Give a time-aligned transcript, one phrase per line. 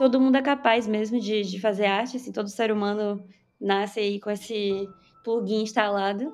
[0.00, 3.22] todo mundo é capaz mesmo de, de fazer arte, assim, todo ser humano
[3.60, 4.88] nasce aí com esse
[5.22, 6.32] plugin instalado.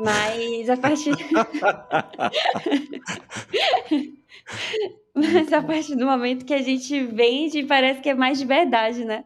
[0.00, 1.12] Mas a partir.
[5.14, 9.04] Mas a partir do momento que a gente vende, parece que é mais de verdade,
[9.04, 9.24] né?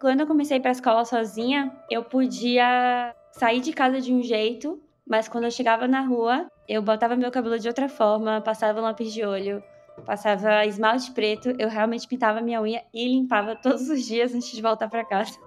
[0.00, 4.82] Quando eu comecei para a escola sozinha, eu podia sair de casa de um jeito,
[5.06, 9.12] mas quando eu chegava na rua, eu botava meu cabelo de outra forma, passava lápis
[9.12, 9.62] de olho,
[10.04, 14.62] passava esmalte preto, eu realmente pintava minha unha e limpava todos os dias antes de
[14.62, 15.38] voltar para casa.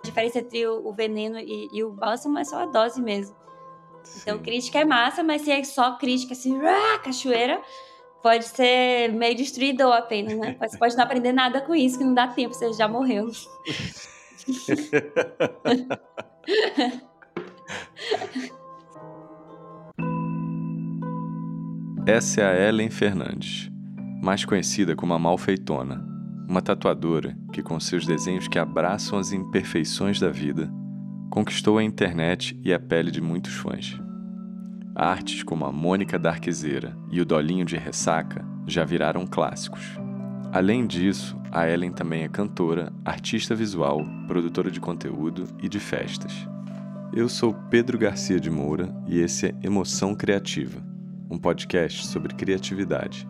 [0.00, 3.34] A diferença entre o veneno e, e o bálsamo é só a dose mesmo.
[3.34, 4.20] Então, Sim.
[4.22, 7.60] Então, crítica é massa, mas se é só crítica assim, ah, cachoeira,
[8.22, 10.56] pode ser meio destruidor apenas, né?
[10.60, 13.26] Você pode não aprender nada com isso, que não dá tempo, você já morreu.
[22.06, 23.68] Essa é a Ellen Fernandes,
[24.22, 26.06] mais conhecida como a Malfeitona,
[26.48, 30.70] uma tatuadora que, com seus desenhos que abraçam as imperfeições da vida,
[31.28, 34.00] conquistou a internet e a pele de muitos fãs.
[34.94, 39.98] Artes como a Mônica Darquezeira e o Dolinho de Ressaca já viraram clássicos.
[40.52, 46.46] Além disso, a Ellen também é cantora, artista visual, produtora de conteúdo e de festas.
[47.12, 50.85] Eu sou Pedro Garcia de Moura e esse é Emoção Criativa,
[51.30, 53.28] um podcast sobre criatividade.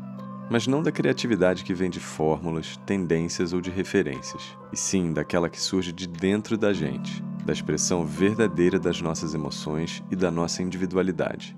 [0.50, 5.48] Mas não da criatividade que vem de fórmulas, tendências ou de referências, e sim daquela
[5.48, 10.62] que surge de dentro da gente, da expressão verdadeira das nossas emoções e da nossa
[10.62, 11.56] individualidade,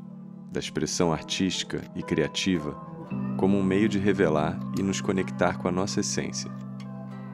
[0.51, 2.89] da expressão artística e criativa
[3.37, 6.51] como um meio de revelar e nos conectar com a nossa essência.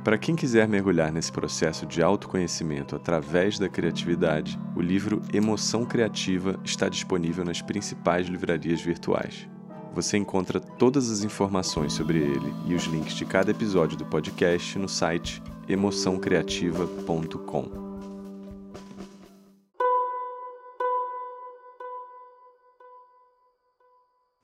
[0.05, 6.61] Para quem quiser mergulhar nesse processo de autoconhecimento através da criatividade, o livro Emoção Criativa
[6.63, 9.49] está disponível nas principais livrarias virtuais.
[9.95, 14.79] Você encontra todas as informações sobre ele e os links de cada episódio do podcast
[14.79, 17.83] no site emoçãocreativa.com.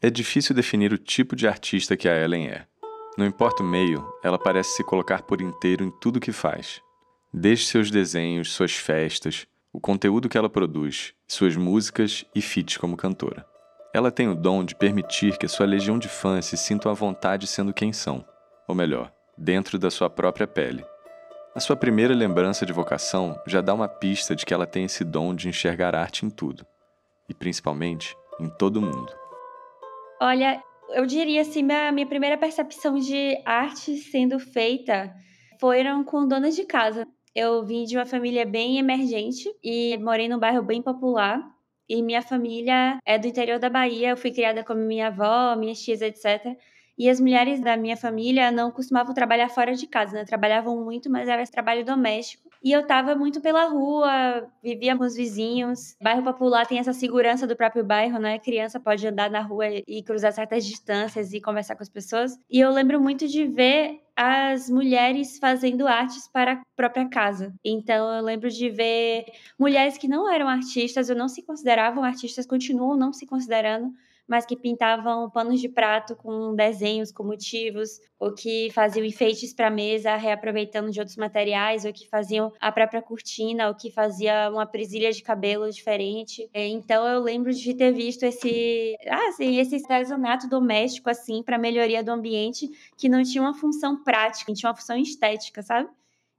[0.01, 2.65] É difícil definir o tipo de artista que a Ellen é.
[3.17, 6.81] Não importa o meio, ela parece se colocar por inteiro em tudo que faz.
[7.33, 12.97] Desde seus desenhos, suas festas, o conteúdo que ela produz, suas músicas e feats como
[12.97, 13.47] cantora.
[13.93, 17.47] Ela tem o dom de permitir que sua legião de fãs se sintam à vontade
[17.47, 18.25] sendo quem são,
[18.67, 20.85] ou melhor, dentro da sua própria pele.
[21.55, 25.03] A sua primeira lembrança de vocação já dá uma pista de que ela tem esse
[25.03, 26.65] dom de enxergar arte em tudo,
[27.29, 29.13] e principalmente em todo mundo.
[30.21, 30.63] Olha,
[30.93, 35.15] eu diria assim, minha, minha primeira percepção de arte sendo feita
[35.59, 37.07] foram com donas de casa.
[37.35, 41.41] Eu vim de uma família bem emergente e morei num bairro bem popular.
[41.89, 44.11] E minha família é do interior da Bahia.
[44.11, 46.57] Eu fui criada com minha avó, minhas tias, etc.
[46.99, 50.25] E as mulheres da minha família não costumavam trabalhar fora de casa, né?
[50.25, 52.50] Trabalhavam muito, mas era trabalho doméstico.
[52.63, 55.97] E eu tava muito pela rua, vivia com os vizinhos.
[56.01, 58.39] Bairro popular tem essa segurança do próprio bairro, né?
[58.39, 62.39] Criança pode andar na rua e cruzar certas distâncias e conversar com as pessoas.
[62.51, 67.55] E eu lembro muito de ver as mulheres fazendo artes para a própria casa.
[67.65, 69.25] Então eu lembro de ver
[69.59, 73.91] mulheres que não eram artistas, ou não se consideravam artistas, continuam não se considerando,
[74.31, 79.67] mas que pintavam panos de prato com desenhos, com motivos, ou que faziam enfeites para
[79.67, 84.49] a mesa reaproveitando de outros materiais, ou que faziam a própria cortina, ou que fazia
[84.49, 86.49] uma presilha de cabelo diferente.
[86.55, 91.59] É, então eu lembro de ter visto esse, ah, assim, esse artesanato doméstico assim para
[91.59, 95.89] melhoria do ambiente que não tinha uma função prática, tinha uma função estética, sabe?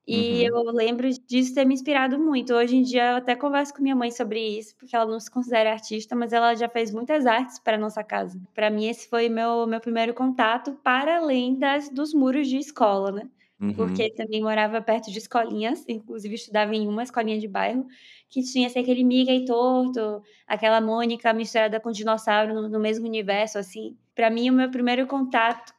[0.07, 0.57] E uhum.
[0.57, 2.53] eu lembro disso ter me inspirado muito.
[2.53, 5.29] Hoje em dia eu até converso com minha mãe sobre isso, porque ela não se
[5.29, 8.41] considera artista, mas ela já fez muitas artes para nossa casa.
[8.53, 13.11] Para mim esse foi meu meu primeiro contato para além das dos muros de escola,
[13.11, 13.29] né?
[13.61, 13.73] Uhum.
[13.75, 17.85] Porque também morava perto de escolinhas, inclusive estudava em uma escolinha de bairro,
[18.27, 23.59] que tinha assim, aquele Mickey torto, aquela Mônica misturada com dinossauro no, no mesmo universo,
[23.59, 23.95] assim.
[24.15, 25.73] Para mim, o meu primeiro contato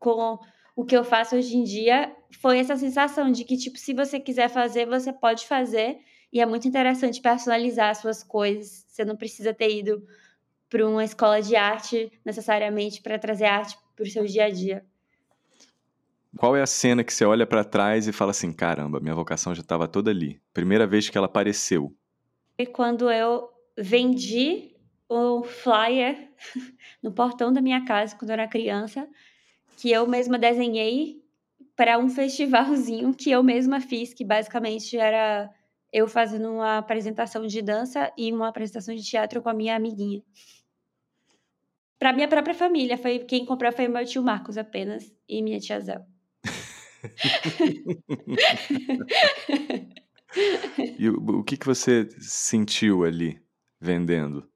[0.00, 0.36] com
[0.74, 4.18] o que eu faço hoje em dia foi essa sensação de que, tipo, se você
[4.18, 5.98] quiser fazer, você pode fazer.
[6.32, 8.84] E é muito interessante personalizar as suas coisas.
[8.88, 10.02] Você não precisa ter ido
[10.68, 14.84] para uma escola de arte necessariamente para trazer arte para o seu dia a dia.
[16.38, 19.54] Qual é a cena que você olha para trás e fala assim: caramba, minha vocação
[19.54, 20.40] já estava toda ali?
[20.54, 21.94] Primeira vez que ela apareceu.
[22.56, 24.74] E quando eu vendi
[25.08, 26.30] o flyer
[27.02, 29.06] no portão da minha casa quando eu era criança,
[29.76, 31.21] que eu mesma desenhei
[31.76, 35.50] para um festivalzinho que eu mesma fiz, que basicamente era
[35.92, 40.22] eu fazendo uma apresentação de dança e uma apresentação de teatro com a minha amiguinha.
[41.98, 45.80] Para minha própria família, foi quem comprou foi meu tio Marcos apenas e minha tia
[45.80, 46.02] Zé.
[50.98, 53.40] e o, o que, que você sentiu ali
[53.80, 54.50] vendendo?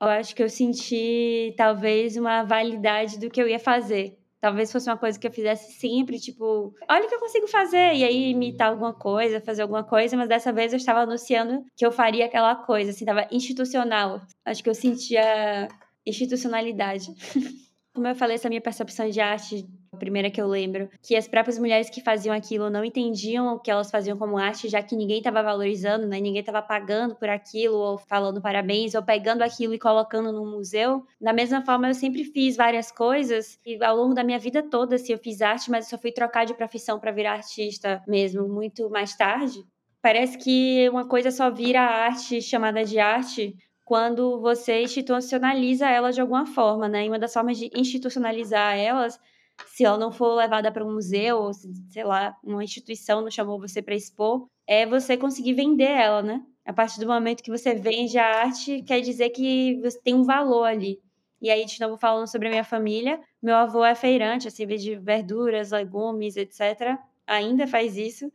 [0.00, 4.18] Eu acho que eu senti talvez uma validade do que eu ia fazer.
[4.44, 7.94] Talvez fosse uma coisa que eu fizesse sempre, tipo, olha o que eu consigo fazer,
[7.94, 11.86] e aí imitar alguma coisa, fazer alguma coisa, mas dessa vez eu estava anunciando que
[11.86, 14.20] eu faria aquela coisa, assim, tava institucional.
[14.44, 15.66] Acho que eu sentia
[16.04, 17.06] institucionalidade.
[17.94, 21.26] Como eu falei, essa minha percepção de arte a primeira que eu lembro, que as
[21.26, 24.94] próprias mulheres que faziam aquilo não entendiam o que elas faziam como arte, já que
[24.96, 26.20] ninguém estava valorizando, né?
[26.20, 31.04] Ninguém estava pagando por aquilo, ou falando parabéns, ou pegando aquilo e colocando no museu.
[31.20, 34.96] Da mesma forma, eu sempre fiz várias coisas, e ao longo da minha vida toda,
[34.96, 38.48] assim, eu fiz arte, mas eu só fui trocar de profissão para virar artista mesmo,
[38.48, 39.64] muito mais tarde.
[40.02, 46.20] Parece que uma coisa só vira arte chamada de arte quando você institucionaliza ela de
[46.20, 47.04] alguma forma, né?
[47.04, 49.18] E uma das formas de institucionalizar elas
[49.66, 53.30] se ela não for levada para um museu, ou se, sei lá, uma instituição não
[53.30, 56.42] chamou você para expor, é você conseguir vender ela, né?
[56.64, 60.24] A partir do momento que você vende a arte, quer dizer que você tem um
[60.24, 60.98] valor ali.
[61.40, 64.96] E aí, de novo, falando sobre a minha família, meu avô é feirante, assim, vende
[64.96, 66.98] verduras, legumes, etc.
[67.26, 68.30] Ainda faz isso.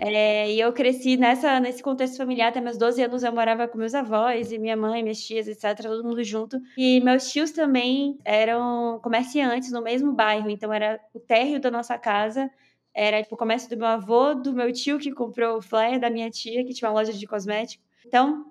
[0.00, 3.78] É, e eu cresci nessa, nesse contexto familiar, até meus 12 anos eu morava com
[3.78, 6.60] meus avós e minha mãe, minhas tias, etc, todo mundo junto.
[6.76, 11.96] E meus tios também eram comerciantes no mesmo bairro, então era o térreo da nossa
[11.96, 12.50] casa,
[12.92, 16.10] era tipo o comércio do meu avô, do meu tio que comprou o flyer, da
[16.10, 17.86] minha tia que tinha uma loja de cosméticos.
[18.04, 18.46] Então,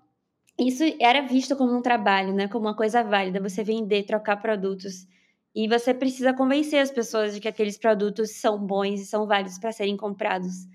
[0.58, 5.08] isso era visto como um trabalho, né, como uma coisa válida, você vender, trocar produtos.
[5.56, 9.58] E você precisa convencer as pessoas de que aqueles produtos são bons e são válidos
[9.58, 10.68] para serem comprados.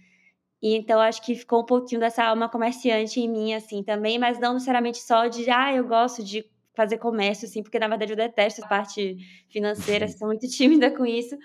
[0.62, 4.38] E então acho que ficou um pouquinho dessa alma comerciante em mim, assim, também, mas
[4.38, 8.16] não necessariamente só de, ah, eu gosto de fazer comércio, assim, porque na verdade eu
[8.16, 9.16] detesto a parte
[9.48, 11.36] financeira, sou muito tímida com isso.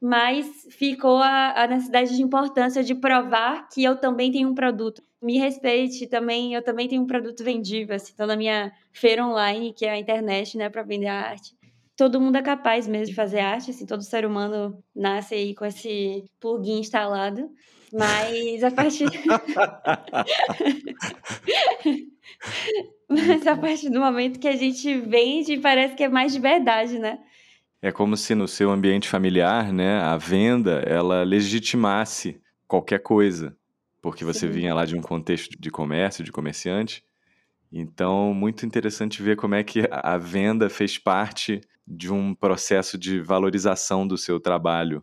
[0.00, 5.02] Mas ficou a, a necessidade de importância de provar que eu também tenho um produto.
[5.22, 9.72] Me respeite também, eu também tenho um produto vendível, assim, então na minha feira online,
[9.72, 11.54] que é a internet, né, para vender a arte
[11.96, 15.64] todo mundo é capaz mesmo de fazer arte, assim, todo ser humano nasce aí com
[15.64, 17.48] esse plugin instalado.
[17.92, 19.06] Mas a partir.
[23.08, 26.98] Mas a partir do momento que a gente vende, parece que é mais de verdade,
[26.98, 27.20] né?
[27.80, 33.54] É como se no seu ambiente familiar, né, a venda, ela legitimasse qualquer coisa,
[34.00, 34.54] porque você Sim.
[34.54, 37.04] vinha lá de um contexto de comércio, de comerciante.
[37.76, 43.20] Então, muito interessante ver como é que a venda fez parte de um processo de
[43.20, 45.02] valorização do seu trabalho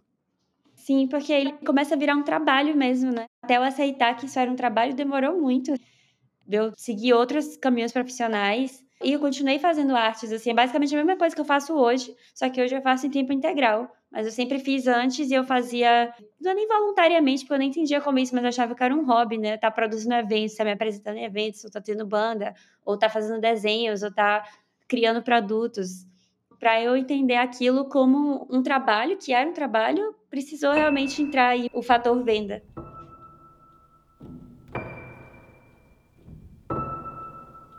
[0.82, 3.26] Sim, porque ele começa a virar um trabalho mesmo, né?
[3.44, 5.72] Até eu aceitar que isso era um trabalho demorou muito.
[6.50, 11.16] Eu segui outros caminhos profissionais e eu continuei fazendo artes, assim, é basicamente a mesma
[11.16, 13.92] coisa que eu faço hoje, só que hoje eu faço em tempo integral.
[14.12, 18.02] Mas eu sempre fiz antes e eu fazia, não nem voluntariamente, porque eu nem entendia
[18.02, 19.56] como isso, mas eu achava que era um hobby, né?
[19.58, 22.54] Tá produzindo eventos, tá me apresentando em eventos, ou tá tendo banda,
[22.86, 24.44] ou tá fazendo desenhos, ou tá
[24.86, 26.06] criando produtos
[26.60, 31.68] para eu entender aquilo como um trabalho, que era um trabalho, precisou realmente entrar aí
[31.74, 32.62] o fator venda.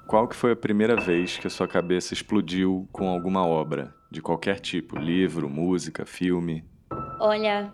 [0.09, 4.21] Qual que foi a primeira vez que a sua cabeça explodiu com alguma obra, de
[4.21, 6.63] qualquer tipo, livro, música, filme?
[7.19, 7.73] Olha,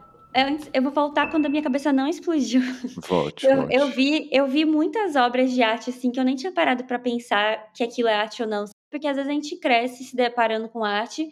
[0.73, 2.63] eu vou voltar quando a minha cabeça não explodiu.
[3.09, 3.75] Volte, eu, volte.
[3.75, 6.99] eu vi, eu vi muitas obras de arte assim que eu nem tinha parado para
[6.99, 8.67] pensar que aquilo é arte ou não.
[8.89, 11.29] Porque às vezes a gente cresce se deparando com arte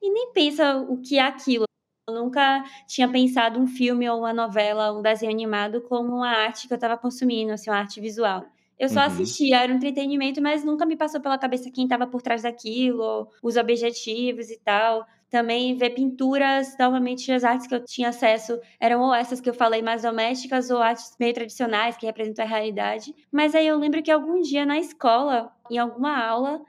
[0.00, 1.64] e nem pensa o que é aquilo.
[2.08, 6.68] Eu nunca tinha pensado um filme ou uma novela, um desenho animado como uma arte
[6.68, 8.44] que eu estava consumindo, assim, uma arte visual.
[8.80, 9.06] Eu só uhum.
[9.06, 13.28] assistia, era um entretenimento, mas nunca me passou pela cabeça quem estava por trás daquilo,
[13.42, 15.06] os objetivos e tal.
[15.28, 19.52] Também ver pinturas, normalmente as artes que eu tinha acesso eram ou essas que eu
[19.52, 23.14] falei mais domésticas ou artes meio tradicionais que representam a realidade.
[23.30, 26.62] Mas aí eu lembro que algum dia na escola, em alguma aula,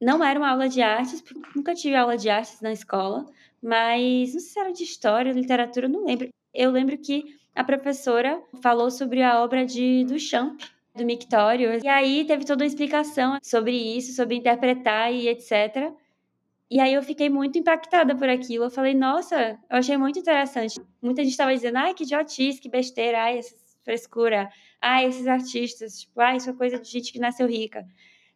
[0.00, 1.22] não era uma aula de artes,
[1.54, 3.24] nunca tive aula de artes na escola,
[3.62, 6.28] mas não sei se era de história, literatura, não lembro.
[6.52, 7.22] Eu lembro que
[7.54, 10.60] a professora falou sobre a obra de Duchamp,
[10.94, 15.92] do Mictório, e aí teve toda uma explicação sobre isso, sobre interpretar e etc.
[16.70, 18.64] E aí eu fiquei muito impactada por aquilo.
[18.64, 20.80] Eu falei, nossa, eu achei muito interessante.
[21.00, 26.00] Muita gente estava dizendo, ai, que idiotice, que besteira, ai, essa frescura, ai, esses artistas,
[26.00, 27.86] tipo, ai, isso é coisa de gente que nasceu rica.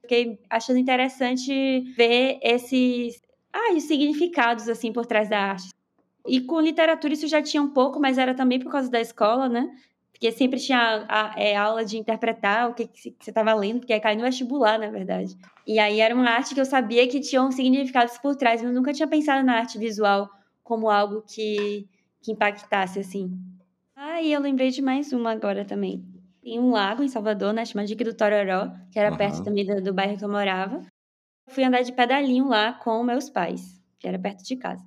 [0.00, 3.20] Fiquei achando interessante ver esses
[3.52, 5.70] ah, os significados assim por trás da arte.
[6.26, 9.48] E com literatura isso já tinha um pouco, mas era também por causa da escola,
[9.48, 9.68] né?
[10.16, 13.92] Porque sempre tinha a, é, aula de interpretar o que, que você estava lendo, porque
[13.92, 15.36] ia cair no vestibular, na verdade.
[15.66, 18.74] E aí era uma arte que eu sabia que tinham significados por trás, mas eu
[18.74, 20.30] nunca tinha pensado na arte visual
[20.64, 21.86] como algo que,
[22.22, 23.30] que impactasse, assim.
[23.94, 26.02] Ah, e eu lembrei de mais uma agora também.
[26.42, 27.66] Tem um lago em Salvador, né?
[27.66, 29.18] Chama Dique do Tororó, que era uhum.
[29.18, 30.80] perto também do, do bairro que eu morava.
[31.50, 34.82] Fui andar de pedalinho lá com meus pais, que era perto de casa.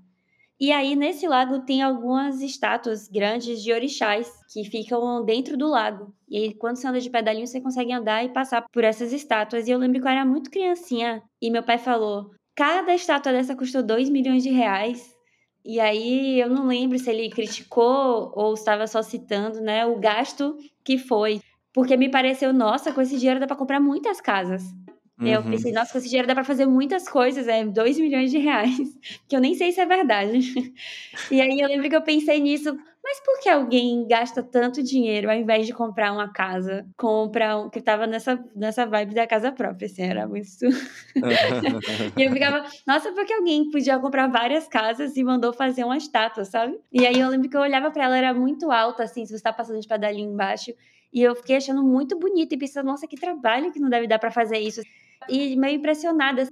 [0.60, 6.14] E aí, nesse lago, tem algumas estátuas grandes de orixás que ficam dentro do lago.
[6.28, 9.68] E aí, quando você anda de pedalinho, você consegue andar e passar por essas estátuas.
[9.68, 11.24] E eu lembro que eu era muito criancinha.
[11.42, 15.16] E meu pai falou: cada estátua dessa custou 2 milhões de reais.
[15.64, 20.58] E aí, eu não lembro se ele criticou ou estava só citando né, o gasto
[20.84, 21.40] que foi.
[21.74, 24.64] Porque me pareceu, nossa, com esse dinheiro dá para comprar muitas casas.
[25.20, 25.28] Uhum.
[25.28, 28.38] Eu pensei, nossa, com esse dinheiro dá para fazer muitas coisas, é 2 milhões de
[28.38, 28.78] reais,
[29.28, 30.40] que eu nem sei se é verdade.
[31.30, 35.30] E aí eu lembro que eu pensei nisso, mas por que alguém gasta tanto dinheiro
[35.30, 39.52] ao invés de comprar uma casa, compra um, que tava nessa, nessa vibe da casa
[39.52, 40.48] própria, assim, era muito.
[42.18, 45.98] e eu ficava, nossa, por que alguém podia comprar várias casas e mandou fazer uma
[45.98, 46.80] estátua, sabe?
[46.92, 49.44] E aí eu lembro que eu olhava para ela, era muito alta, assim, se você
[49.44, 50.72] tá passando de pedalinho embaixo.
[51.12, 54.20] E eu fiquei achando muito bonito e pensando, nossa, que trabalho que não deve dar
[54.20, 54.82] para fazer isso.
[55.28, 56.48] E meio impressionada.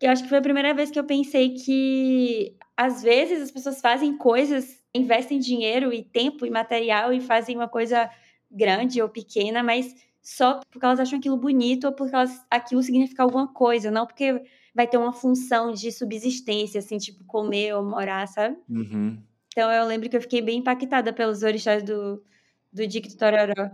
[0.00, 3.80] Eu acho que foi a primeira vez que eu pensei que às vezes as pessoas
[3.80, 8.08] fazem coisas, investem dinheiro e tempo e material e fazem uma coisa
[8.50, 13.22] grande ou pequena, mas só porque elas acham aquilo bonito ou porque elas, aquilo significa
[13.22, 14.42] alguma coisa, não porque
[14.74, 18.56] vai ter uma função de subsistência, assim, tipo comer ou morar, sabe?
[18.68, 19.18] Uhum.
[19.52, 22.22] Então eu lembro que eu fiquei bem impactada pelos orixás do,
[22.72, 23.70] do Dick Tororó.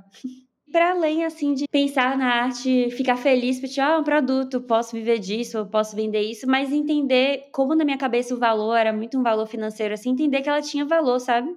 [0.75, 4.97] Para além, assim, de pensar na arte, ficar feliz, porque, ah, é um produto, posso
[4.97, 9.17] viver disso, posso vender isso, mas entender como na minha cabeça o valor era muito
[9.17, 11.55] um valor financeiro, assim, entender que ela tinha valor, sabe?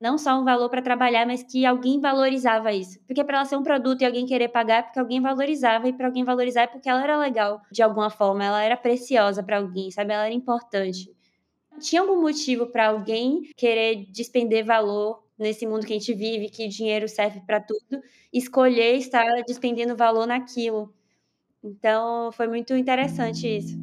[0.00, 2.98] Não só um valor para trabalhar, mas que alguém valorizava isso.
[3.06, 5.92] Porque para ela ser um produto e alguém querer pagar é porque alguém valorizava, e
[5.92, 9.58] para alguém valorizar é porque ela era legal de alguma forma, ela era preciosa para
[9.58, 10.14] alguém, sabe?
[10.14, 11.14] Ela era importante.
[11.80, 16.68] Tinha algum motivo para alguém querer despender valor nesse mundo que a gente vive, que
[16.68, 20.92] dinheiro serve para tudo, escolher estar despendendo valor naquilo.
[21.62, 23.78] Então, foi muito interessante isso.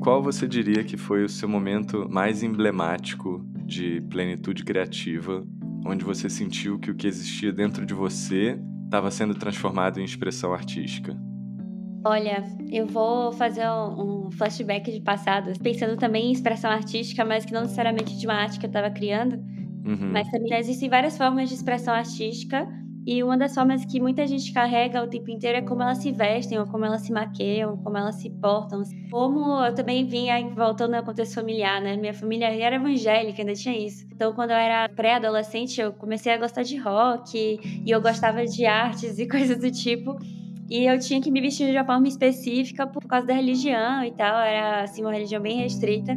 [0.00, 5.46] Qual você diria que foi o seu momento mais emblemático de plenitude criativa,
[5.84, 10.52] onde você sentiu que o que existia dentro de você estava sendo transformado em expressão
[10.52, 11.16] artística?
[12.04, 12.42] Olha,
[12.72, 17.62] eu vou fazer um flashback de passado, pensando também em expressão artística, mas que não
[17.62, 19.38] necessariamente de uma arte que eu estava criando.
[19.84, 20.12] Uhum.
[20.12, 22.66] Mas também existem várias formas de expressão artística.
[23.06, 26.12] E uma das formas que muita gente carrega o tempo inteiro é como elas se
[26.12, 28.82] vestem, ou como elas se maqueiam, como elas se portam.
[29.10, 31.96] Como eu também vinha voltando ao contexto familiar, né?
[31.96, 34.06] Minha família era evangélica, ainda tinha isso.
[34.12, 38.66] Então, quando eu era pré-adolescente, eu comecei a gostar de rock, e eu gostava de
[38.66, 40.18] artes e coisas do tipo.
[40.68, 44.12] E eu tinha que me vestir de uma forma específica por causa da religião e
[44.12, 44.40] tal.
[44.40, 46.16] Era, assim, uma religião bem restrita.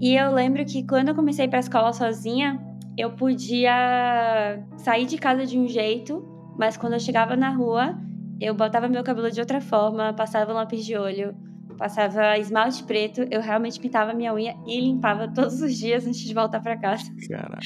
[0.00, 5.06] E eu lembro que quando eu comecei a ir pra escola sozinha, eu podia sair
[5.06, 6.24] de casa de um jeito,
[6.58, 7.98] mas quando eu chegava na rua,
[8.40, 11.34] eu botava meu cabelo de outra forma, passava lápis de olho,
[11.78, 16.34] passava esmalte preto, eu realmente pintava minha unha e limpava todos os dias antes de
[16.34, 17.04] voltar para casa.
[17.28, 17.60] Caraca.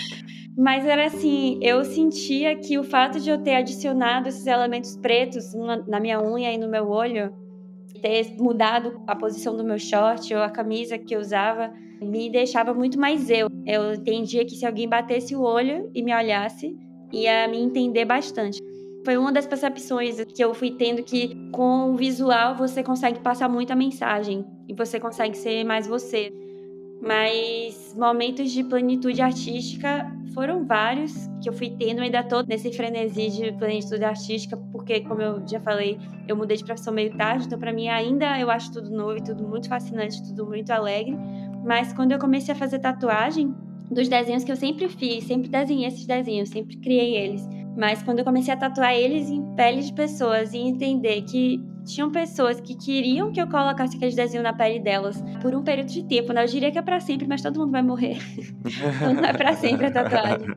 [0.57, 5.53] Mas era assim, eu sentia que o fato de eu ter adicionado esses elementos pretos
[5.89, 7.35] na minha unha e no meu olho,
[8.05, 12.75] ter mudado a posição do meu short ou a camisa que eu usava, me deixava
[12.75, 13.49] muito mais eu.
[13.65, 16.77] Eu entendia que se alguém batesse o olho e me olhasse,
[17.11, 18.61] ia me entender bastante.
[19.07, 23.49] Foi uma das percepções que eu fui tendo que com o visual você consegue passar
[23.49, 26.31] muita mensagem e você consegue ser mais você.
[27.01, 33.31] Mas momentos de plenitude artística foram vários que eu fui tendo, ainda tô nesse frenesi
[33.31, 35.99] de plenitude artística, porque como eu já falei,
[36.29, 39.23] eu mudei de profissão meio tarde, então para mim ainda eu acho tudo novo e
[39.23, 41.17] tudo muito fascinante, tudo muito alegre.
[41.65, 43.55] Mas quando eu comecei a fazer tatuagem,
[43.91, 47.47] dos desenhos que eu sempre fiz, sempre desenhei esses desenhos, sempre criei eles.
[47.77, 52.11] Mas quando eu comecei a tatuar eles em pele de pessoas e entender que tinham
[52.11, 56.05] pessoas que queriam que eu colocasse aqueles desenhos na pele delas por um período de
[56.05, 56.43] tempo, né?
[56.43, 58.19] Eu diria que é para sempre, mas todo mundo vai morrer.
[59.15, 60.49] não é para sempre a tatuagem.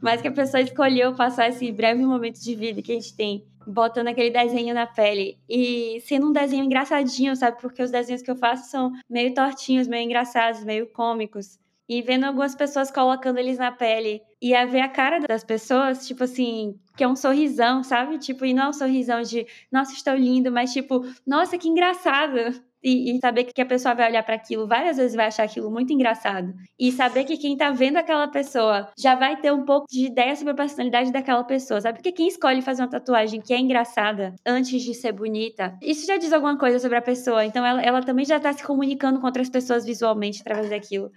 [0.00, 3.44] mas que a pessoa escolheu passar esse breve momento de vida que a gente tem
[3.66, 7.60] botando aquele desenho na pele e sendo um desenho engraçadinho, sabe?
[7.60, 11.58] Porque os desenhos que eu faço são meio tortinhos, meio engraçados, meio cômicos.
[11.90, 16.06] E vendo algumas pessoas colocando eles na pele e a ver a cara das pessoas,
[16.06, 18.16] tipo assim, que é um sorrisão, sabe?
[18.16, 22.62] Tipo, e não é um sorrisão de, nossa, estou lindo, mas tipo, nossa, que engraçado.
[22.80, 25.68] e, e, saber que a pessoa vai olhar para aquilo várias vezes vai achar aquilo
[25.68, 26.54] muito engraçado.
[26.78, 30.36] E saber que quem tá vendo aquela pessoa já vai ter um pouco de ideia
[30.36, 31.98] sobre a personalidade daquela pessoa, sabe?
[31.98, 36.16] Porque quem escolhe fazer uma tatuagem que é engraçada antes de ser bonita, isso já
[36.16, 37.44] diz alguma coisa sobre a pessoa.
[37.44, 41.10] Então ela, ela também já tá se comunicando com outras pessoas visualmente através daquilo.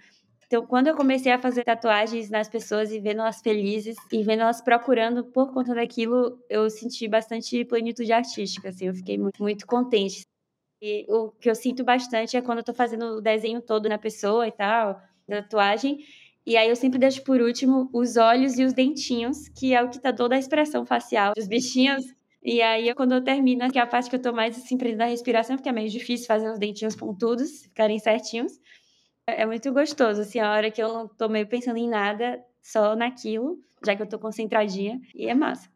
[0.54, 4.42] Então, quando eu comecei a fazer tatuagens nas pessoas e vendo elas felizes e vendo
[4.42, 9.66] elas procurando por conta daquilo, eu senti bastante plenitude artística, assim, eu fiquei muito, muito
[9.66, 10.22] contente.
[10.80, 13.98] E o que eu sinto bastante é quando eu tô fazendo o desenho todo na
[13.98, 15.98] pessoa e tal, da tatuagem,
[16.46, 19.90] e aí eu sempre deixo por último os olhos e os dentinhos, que é o
[19.90, 22.04] que tá toda a expressão facial dos bichinhos.
[22.40, 25.02] E aí, quando eu termino, que é a parte que eu tô mais assim, prendendo
[25.02, 28.52] a respiração, porque é meio difícil fazer os dentinhos pontudos, ficarem certinhos.
[29.26, 32.42] É, é muito gostoso, assim, a hora que eu não tô meio pensando em nada,
[32.62, 35.73] só naquilo, já que eu tô concentradinha, e é massa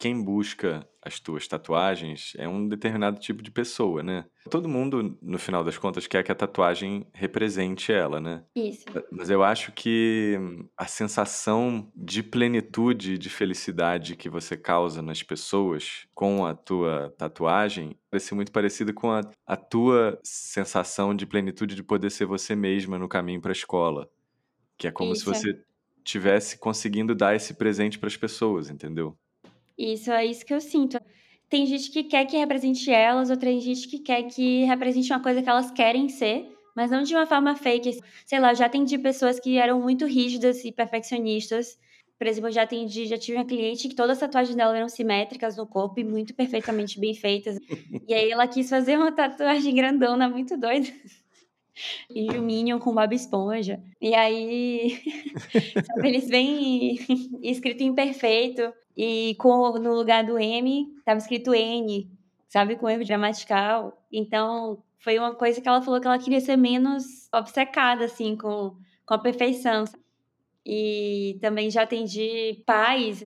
[0.00, 4.24] quem busca as tuas tatuagens é um determinado tipo de pessoa, né?
[4.50, 8.42] Todo mundo, no final das contas, quer que a tatuagem represente ela, né?
[8.56, 8.86] Isso.
[9.12, 10.38] Mas eu acho que
[10.74, 17.94] a sensação de plenitude, de felicidade que você causa nas pessoas com a tua tatuagem
[18.10, 22.98] parece muito parecida com a, a tua sensação de plenitude de poder ser você mesma
[22.98, 24.08] no caminho para a escola.
[24.78, 25.20] Que é como Isso.
[25.20, 25.62] se você
[26.02, 29.14] tivesse conseguindo dar esse presente para as pessoas, entendeu?
[29.80, 31.00] Isso é isso que eu sinto.
[31.48, 35.42] Tem gente que quer que represente elas, outra gente que quer que represente uma coisa
[35.42, 36.46] que elas querem ser,
[36.76, 37.98] mas não de uma forma fake.
[38.26, 41.78] Sei lá, eu já atendi pessoas que eram muito rígidas e perfeccionistas.
[42.18, 44.88] Por exemplo, eu já atendi, já tive uma cliente que todas as tatuagens dela eram
[44.88, 47.58] simétricas no corpo e muito perfeitamente bem feitas.
[48.06, 50.88] E aí ela quis fazer uma tatuagem grandona, muito doida
[52.08, 53.82] e o Minion com Bob Esponja.
[54.00, 55.00] E aí,
[56.04, 56.98] eles vêm
[57.42, 62.10] escrito imperfeito e com, no lugar do M estava escrito N,
[62.48, 64.02] sabe, com erro gramatical.
[64.12, 68.76] Então, foi uma coisa que ela falou que ela queria ser menos obcecada, assim, com,
[69.06, 69.84] com a perfeição.
[70.64, 73.24] E também já atendi pais,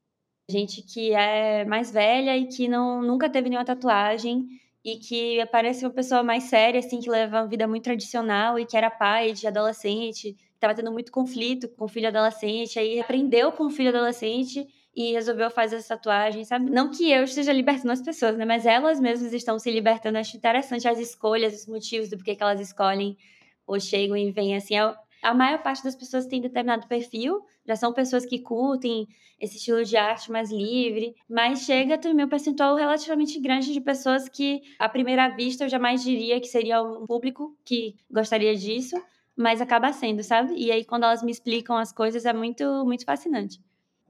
[0.49, 4.47] gente que é mais velha e que não, nunca teve nenhuma tatuagem
[4.85, 8.67] e que parece uma pessoa mais séria, assim, que leva uma vida muito tradicional e
[8.67, 13.51] que era pai de adolescente, estava tendo muito conflito com o filho adolescente, aí aprendeu
[13.53, 16.71] com o filho adolescente e resolveu fazer essa tatuagem, sabe?
[16.71, 18.45] Não que eu esteja libertando as pessoas, né?
[18.45, 20.19] Mas elas mesmas estão se libertando.
[20.19, 23.17] Acho interessante as escolhas, os motivos do porquê que elas escolhem
[23.67, 24.77] ou chegam e vêm assim.
[24.77, 24.95] É
[25.25, 29.09] a maior parte das pessoas tem determinado perfil, já são pessoas que curtem
[29.41, 34.29] esse estilo de arte mais livre, mas chega também um percentual relativamente grande de pessoas
[34.29, 38.97] que, à primeira vista, eu jamais diria que seria um público que gostaria disso,
[39.35, 40.55] mas acaba sendo, sabe?
[40.57, 43.59] E aí, quando elas me explicam as coisas, é muito, muito fascinante.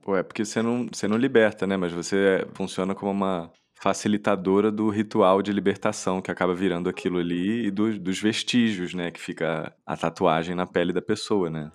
[0.01, 1.77] Pô, é porque você não, você não liberta, né?
[1.77, 7.67] Mas você funciona como uma facilitadora do ritual de libertação que acaba virando aquilo ali
[7.67, 9.11] e do, dos vestígios, né?
[9.11, 11.71] Que fica a tatuagem na pele da pessoa, né?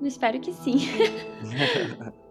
[0.00, 0.78] Eu espero que sim.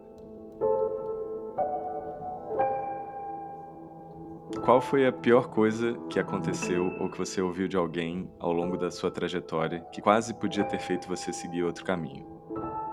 [4.63, 8.77] Qual foi a pior coisa que aconteceu ou que você ouviu de alguém ao longo
[8.77, 12.27] da sua trajetória que quase podia ter feito você seguir outro caminho?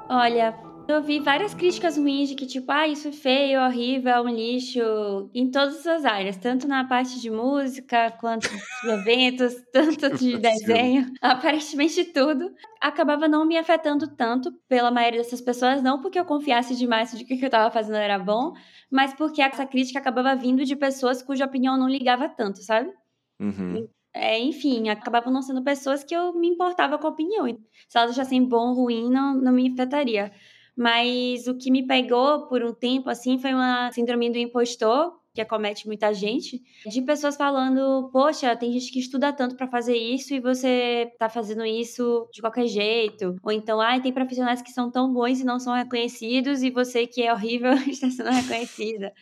[0.09, 0.57] Olha,
[0.88, 4.29] eu vi várias críticas ruins de que, tipo, ah, isso é feio, horrível, é um
[4.29, 4.81] lixo,
[5.35, 11.12] em todas as áreas, tanto na parte de música, quanto de eventos, tanto de desenho,
[11.20, 12.51] aparentemente tudo.
[12.81, 17.24] Acabava não me afetando tanto pela maioria dessas pessoas, não porque eu confiasse demais de
[17.24, 18.55] que o que eu estava fazendo era bom,
[18.90, 22.90] mas porque essa crítica acabava vindo de pessoas cuja opinião não ligava tanto, sabe?
[23.38, 23.87] Uhum.
[24.14, 27.46] É, enfim, acabavam não sendo pessoas que eu me importava com a opinião.
[27.88, 30.33] Se elas achassem bom ou ruim, não, não me afetaria.
[30.79, 35.41] Mas o que me pegou por um tempo, assim, foi uma síndrome do impostor, que
[35.41, 40.35] acomete muita gente, de pessoas falando: Poxa, tem gente que estuda tanto para fazer isso
[40.35, 43.37] e você tá fazendo isso de qualquer jeito.
[43.43, 47.07] Ou então, ah, tem profissionais que são tão bons e não são reconhecidos e você
[47.07, 49.12] que é horrível está sendo reconhecida.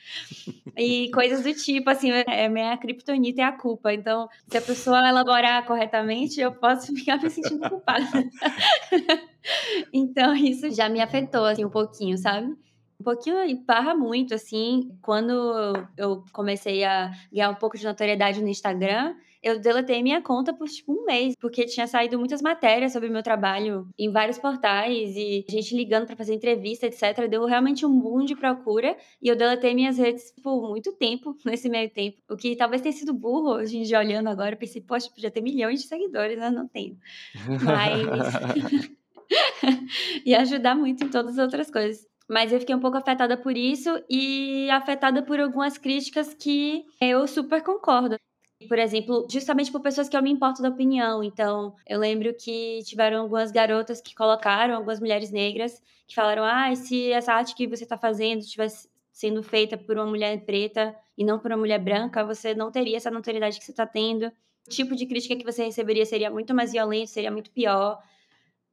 [0.76, 3.92] e coisas do tipo, assim, é minha criptonita é a culpa.
[3.92, 8.06] Então, se a pessoa elaborar corretamente, eu posso ficar me sentindo culpada.
[9.92, 12.56] então, isso já me afetou, assim, um pouquinho, sabe?
[13.00, 14.96] Um pouquinho e barra muito, assim.
[15.02, 15.32] Quando
[15.96, 19.14] eu comecei a ganhar um pouco de notoriedade no Instagram,
[19.46, 23.12] eu deletei minha conta por tipo um mês, porque tinha saído muitas matérias sobre o
[23.12, 27.28] meu trabalho em vários portais e gente ligando para fazer entrevista, etc.
[27.30, 31.68] Deu realmente um boom de procura e eu deletei minhas redes por muito tempo, nesse
[31.68, 32.18] meio tempo.
[32.28, 35.40] O que talvez tenha sido burro, em dia olhando agora, eu pensei, poxa, podia ter
[35.40, 36.50] milhões de seguidores, né?
[36.50, 36.98] Não tenho.
[37.64, 38.96] Mas.
[40.26, 42.04] e ajudar muito em todas as outras coisas.
[42.28, 47.26] Mas eu fiquei um pouco afetada por isso e afetada por algumas críticas que eu
[47.26, 48.16] super concordo.
[48.68, 51.22] por exemplo, justamente por pessoas que eu me importo da opinião.
[51.22, 56.74] Então, eu lembro que tiveram algumas garotas que colocaram, algumas mulheres negras, que falaram: ah,
[56.74, 61.24] se essa arte que você está fazendo tivesse sendo feita por uma mulher preta e
[61.24, 64.26] não por uma mulher branca, você não teria essa notoriedade que você está tendo.
[64.66, 67.98] O tipo de crítica que você receberia seria muito mais violento, seria muito pior.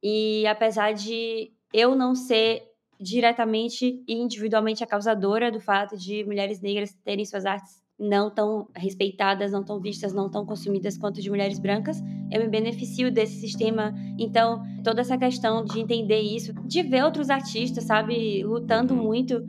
[0.02, 6.60] E apesar de eu não ser diretamente e individualmente a causadora do fato de mulheres
[6.60, 11.30] negras terem suas artes não tão respeitadas, não tão vistas, não tão consumidas quanto de
[11.30, 13.94] mulheres brancas, eu me beneficio desse sistema.
[14.18, 19.02] Então, toda essa questão de entender isso, de ver outros artistas, sabe, lutando uhum.
[19.02, 19.44] muito,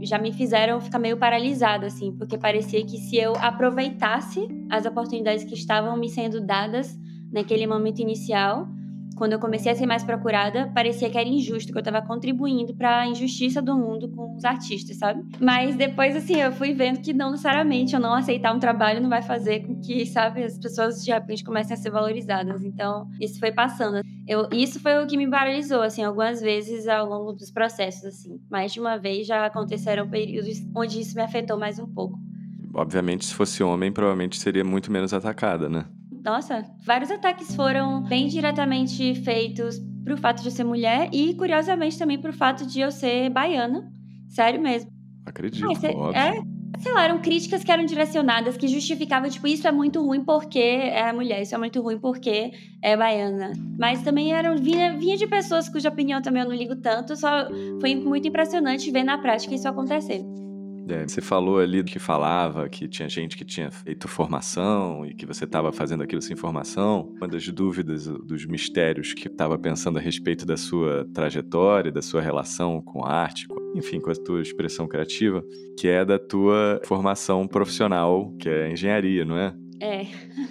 [0.00, 5.44] já me fizeram ficar meio paralisada, assim, porque parecia que se eu aproveitasse as oportunidades
[5.44, 6.96] que estavam me sendo dadas
[7.32, 8.68] naquele momento inicial,
[9.18, 12.74] quando eu comecei a ser mais procurada, parecia que era injusto, que eu estava contribuindo
[12.74, 15.22] para a injustiça do mundo com os artistas, sabe?
[15.40, 19.10] Mas depois, assim, eu fui vendo que não necessariamente eu não aceitar um trabalho não
[19.10, 22.64] vai fazer com que, sabe, as pessoas de repente comecem a ser valorizadas.
[22.64, 24.00] Então, isso foi passando.
[24.26, 28.40] Eu, isso foi o que me paralisou, assim, algumas vezes ao longo dos processos, assim.
[28.48, 32.18] Mais de uma vez já aconteceram períodos onde isso me afetou mais um pouco.
[32.74, 35.86] Obviamente, se fosse homem, provavelmente seria muito menos atacada, né?
[36.30, 41.98] Nossa, vários ataques foram bem diretamente feitos pro fato de eu ser mulher e, curiosamente,
[41.98, 43.90] também pro fato de eu ser baiana.
[44.28, 44.90] Sério mesmo.
[45.26, 45.66] Acredito,
[46.14, 46.42] ah, é,
[46.80, 50.58] sei lá, eram críticas que eram direcionadas, que justificavam, tipo, isso é muito ruim porque
[50.58, 53.52] é mulher, isso é muito ruim porque é baiana.
[53.78, 57.48] Mas também eram, vinha, vinha de pessoas cuja opinião também eu não ligo tanto, só
[57.80, 60.22] foi muito impressionante ver na prática isso acontecer.
[60.88, 65.26] É, você falou ali que falava que tinha gente que tinha feito formação e que
[65.26, 67.12] você estava fazendo aquilo sem formação.
[67.16, 72.22] Uma das dúvidas, dos mistérios que estava pensando a respeito da sua trajetória, da sua
[72.22, 75.44] relação com a arte, enfim, com a tua expressão criativa,
[75.78, 79.54] que é da tua formação profissional, que é engenharia, não é?
[79.80, 80.06] É.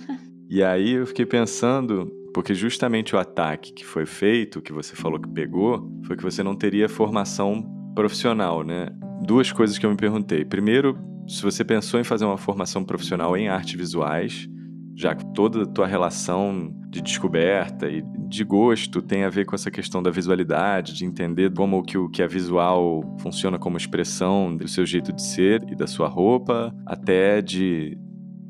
[0.47, 5.19] e aí eu fiquei pensando, porque justamente o ataque que foi feito, que você falou
[5.19, 7.63] que pegou, foi que você não teria formação
[7.95, 8.87] profissional, né?
[9.27, 10.45] Duas coisas que eu me perguntei.
[10.45, 14.47] Primeiro, se você pensou em fazer uma formação profissional em artes visuais,
[14.95, 19.53] já que toda a tua relação de descoberta e de gosto tem a ver com
[19.53, 24.55] essa questão da visualidade, de entender como que o que é visual funciona como expressão
[24.55, 27.97] do seu jeito de ser e da sua roupa, até de,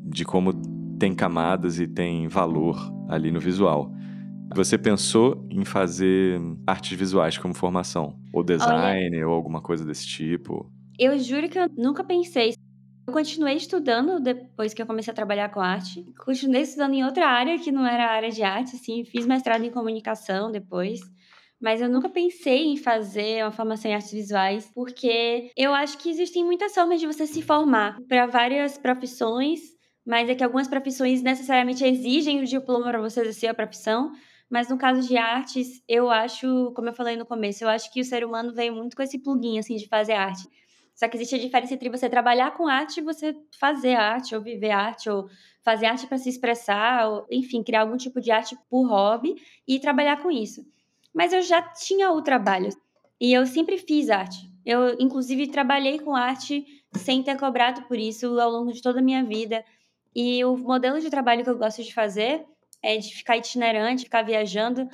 [0.06, 0.54] de como
[1.00, 2.78] tem camadas e tem valor
[3.10, 3.92] ali no visual.
[4.56, 8.20] Você pensou em fazer artes visuais como formação?
[8.34, 10.72] Ou design, Olha, ou alguma coisa desse tipo?
[10.98, 12.54] Eu juro que eu nunca pensei.
[13.08, 16.06] Eu continuei estudando depois que eu comecei a trabalhar com arte.
[16.26, 19.06] Continuei estudando em outra área que não era a área de arte, assim.
[19.06, 21.00] Fiz mestrado em comunicação depois.
[21.60, 26.10] Mas eu nunca pensei em fazer uma formação em artes visuais, porque eu acho que
[26.10, 29.60] existem muitas formas de você se formar para várias profissões,
[30.06, 34.12] mas é que algumas profissões necessariamente exigem o diploma para você exercer a profissão,
[34.50, 38.02] mas no caso de artes, eu acho, como eu falei no começo, eu acho que
[38.02, 40.48] o ser humano veio muito com esse plugin, assim, de fazer arte.
[40.96, 44.42] Só que existe a diferença entre você trabalhar com arte e você fazer arte, ou
[44.42, 45.30] viver arte, ou
[45.64, 49.36] fazer arte para se expressar, ou, enfim, criar algum tipo de arte por hobby
[49.68, 50.66] e trabalhar com isso.
[51.14, 52.70] Mas eu já tinha o trabalho
[53.20, 54.52] e eu sempre fiz arte.
[54.66, 59.04] Eu, inclusive, trabalhei com arte sem ter cobrado por isso ao longo de toda a
[59.04, 59.64] minha vida.
[60.16, 62.44] E o modelo de trabalho que eu gosto de fazer
[62.84, 64.88] é de ficar itinerante, ficar viajando.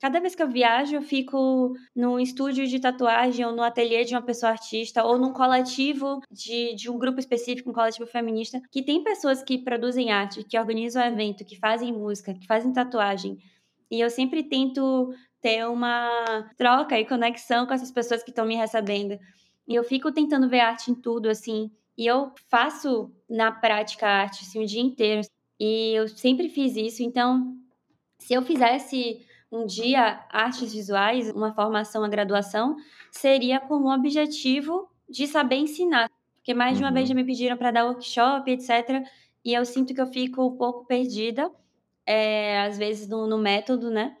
[0.00, 4.14] Cada vez que eu viajo, eu fico num estúdio de tatuagem ou no ateliê de
[4.14, 8.82] uma pessoa artista ou num coletivo de, de um grupo específico, um coletivo feminista, que
[8.82, 13.36] tem pessoas que produzem arte, que organizam evento, que fazem música, que fazem tatuagem.
[13.90, 18.54] E eu sempre tento ter uma troca e conexão com essas pessoas que estão me
[18.54, 19.18] recebendo.
[19.68, 21.70] E eu fico tentando ver arte em tudo, assim.
[21.96, 25.20] E eu faço na prática arte, assim, o dia inteiro.
[25.60, 27.02] E eu sempre fiz isso.
[27.02, 27.54] Então,
[28.18, 29.20] se eu fizesse
[29.52, 32.76] um dia artes visuais, uma formação, uma graduação,
[33.10, 36.10] seria com o objetivo de saber ensinar.
[36.36, 37.14] Porque mais de uma vez uhum.
[37.16, 39.04] já me pediram para dar workshop, etc.
[39.44, 41.50] E eu sinto que eu fico um pouco perdida,
[42.06, 44.16] é, às vezes no, no método, né?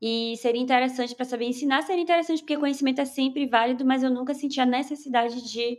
[0.00, 4.10] E seria interessante para saber ensinar, seria interessante porque conhecimento é sempre válido, mas eu
[4.10, 5.78] nunca senti a necessidade de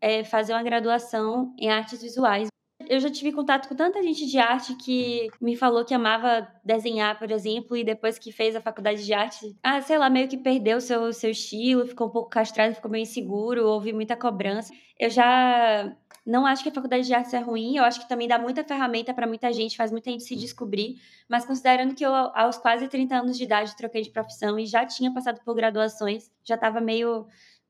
[0.00, 2.53] é, fazer uma graduação em artes visuais.
[2.88, 7.18] Eu já tive contato com tanta gente de arte que me falou que amava desenhar,
[7.18, 10.36] por exemplo, e depois que fez a faculdade de arte, ah, sei lá, meio que
[10.36, 14.72] perdeu seu, seu estilo, ficou um pouco castrado, ficou meio inseguro, houve muita cobrança.
[14.98, 15.94] Eu já
[16.24, 18.64] não acho que a faculdade de artes é ruim, eu acho que também dá muita
[18.64, 20.96] ferramenta para muita gente, faz muita gente se descobrir,
[21.28, 24.86] mas considerando que eu, aos quase 30 anos de idade, troquei de profissão e já
[24.86, 27.26] tinha passado por graduações, já estava meio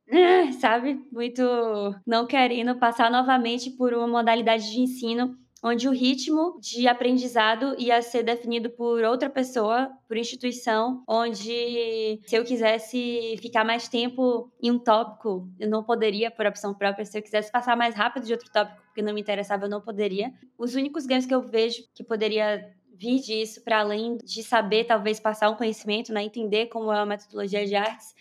[0.61, 1.01] sabe?
[1.11, 1.43] Muito
[2.07, 5.37] não querendo passar novamente por uma modalidade de ensino
[5.67, 12.37] onde o ritmo de aprendizado ia ser definido por outra pessoa, por instituição, onde se
[12.37, 17.17] eu quisesse ficar mais tempo em um tópico, eu não poderia por opção própria, se
[17.17, 20.35] eu quisesse passar mais rápido de outro tópico porque não me interessava, eu não poderia.
[20.59, 25.19] Os únicos ganhos que eu vejo que poderia vir disso para além de saber talvez
[25.19, 28.15] passar um conhecimento, né, entender como é a metodologia de artes,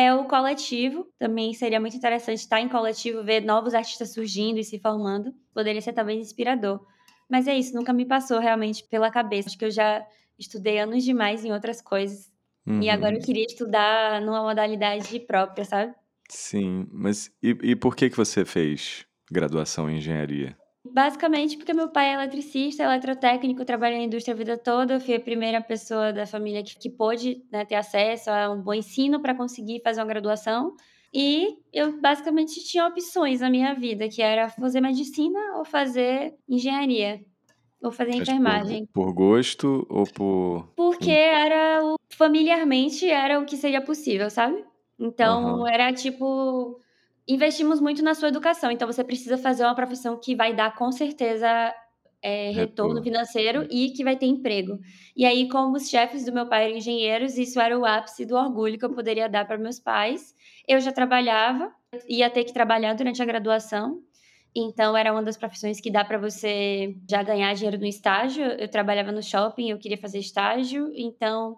[0.00, 1.06] é o coletivo.
[1.18, 5.34] Também seria muito interessante estar em coletivo, ver novos artistas surgindo e se formando.
[5.52, 6.84] Poderia ser talvez inspirador.
[7.28, 9.48] Mas é isso, nunca me passou realmente pela cabeça.
[9.48, 10.04] Acho que eu já
[10.38, 12.32] estudei anos demais em outras coisas.
[12.66, 12.82] Uhum.
[12.82, 15.94] E agora eu queria estudar numa modalidade própria, sabe?
[16.28, 20.56] Sim, mas e, e por que, que você fez graduação em engenharia?
[20.84, 24.94] Basicamente porque meu pai é eletricista, eletrotécnico, trabalha na indústria a vida toda.
[24.94, 28.62] Eu fui a primeira pessoa da família que, que pôde né, ter acesso a um
[28.62, 30.74] bom ensino para conseguir fazer uma graduação.
[31.12, 37.20] E eu basicamente tinha opções na minha vida, que era fazer medicina ou fazer engenharia.
[37.82, 38.86] Ou fazer Mas enfermagem.
[38.92, 40.68] Por, por, gosto ou por.
[40.76, 44.62] Porque era o, familiarmente era o que seria possível, sabe?
[44.98, 45.66] Então uhum.
[45.66, 46.78] era tipo
[47.26, 50.90] investimos muito na sua educação, então você precisa fazer uma profissão que vai dar com
[50.90, 51.74] certeza
[52.22, 54.78] é, retorno financeiro e que vai ter emprego.
[55.16, 58.36] E aí, como os chefes do meu pai eram engenheiros, isso era o ápice do
[58.36, 60.34] orgulho que eu poderia dar para meus pais.
[60.68, 61.72] Eu já trabalhava,
[62.08, 64.02] ia ter que trabalhar durante a graduação,
[64.54, 68.44] então era uma das profissões que dá para você já ganhar dinheiro no estágio.
[68.44, 71.56] Eu trabalhava no shopping, eu queria fazer estágio, então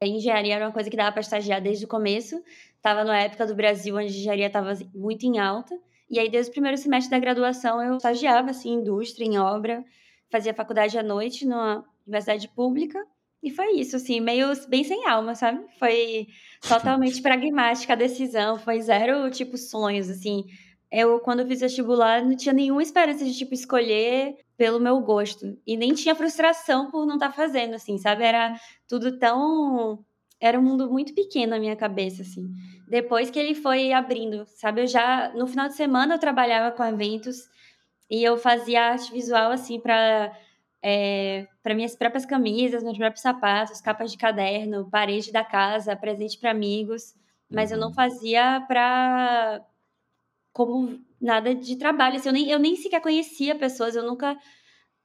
[0.00, 2.42] a engenharia era uma coisa que dava para estagiar desde o começo.
[2.76, 5.78] Estava na época do Brasil onde a engenharia estava muito em alta.
[6.10, 9.84] E aí, desde o primeiro semestre da graduação, eu estagiava assim, em indústria, em obra,
[10.30, 13.04] fazia faculdade à noite numa universidade pública.
[13.42, 15.64] E foi isso, assim, meio bem sem alma, sabe?
[15.78, 16.26] Foi
[16.66, 20.44] totalmente pragmática a decisão, foi zero, tipo, sonhos, assim.
[20.90, 25.58] Eu, quando fiz vestibular, não tinha nenhuma esperança de, tipo, escolher pelo meu gosto.
[25.66, 28.24] E nem tinha frustração por não estar tá fazendo, assim, sabe?
[28.24, 30.04] Era tudo tão
[30.40, 32.48] era um mundo muito pequeno na minha cabeça, assim.
[32.88, 34.82] Depois que ele foi abrindo, sabe?
[34.82, 37.48] Eu já, no final de semana, eu trabalhava com eventos
[38.10, 40.32] e eu fazia arte visual, assim, para
[40.82, 46.38] é, para minhas próprias camisas, meus próprios sapatos, capas de caderno, parede da casa, presente
[46.38, 47.14] para amigos,
[47.50, 47.94] mas eu não uhum.
[47.94, 49.60] fazia para
[50.58, 52.16] como nada de trabalho.
[52.16, 54.36] Assim, eu, nem, eu nem sequer conhecia pessoas, eu nunca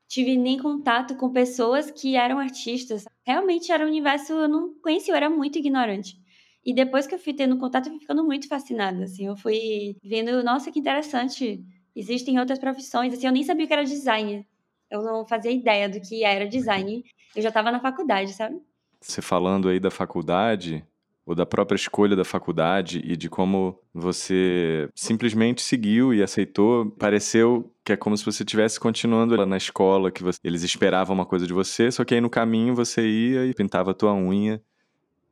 [0.08, 3.06] tive nem contato com pessoas que eram artistas.
[3.24, 6.18] Realmente era um universo eu não conhecia, eu era muito ignorante.
[6.66, 9.96] E depois que eu fui tendo contato, eu fui ficando muito fascinada, assim, eu fui
[10.04, 11.64] vendo, nossa, que interessante,
[11.96, 14.48] existem outras profissões, assim, eu nem sabia que era design.
[14.90, 17.04] Eu não fazia ideia do que era design.
[17.36, 18.60] Eu já estava na faculdade, sabe?
[19.00, 20.84] Você falando aí da faculdade,
[21.26, 27.72] ou da própria escolha da faculdade e de como você simplesmente seguiu e aceitou, pareceu
[27.86, 31.26] que é como se você estivesse continuando lá na escola, que você, eles esperavam uma
[31.26, 34.62] coisa de você, só que aí no caminho você ia e pintava a tua unha.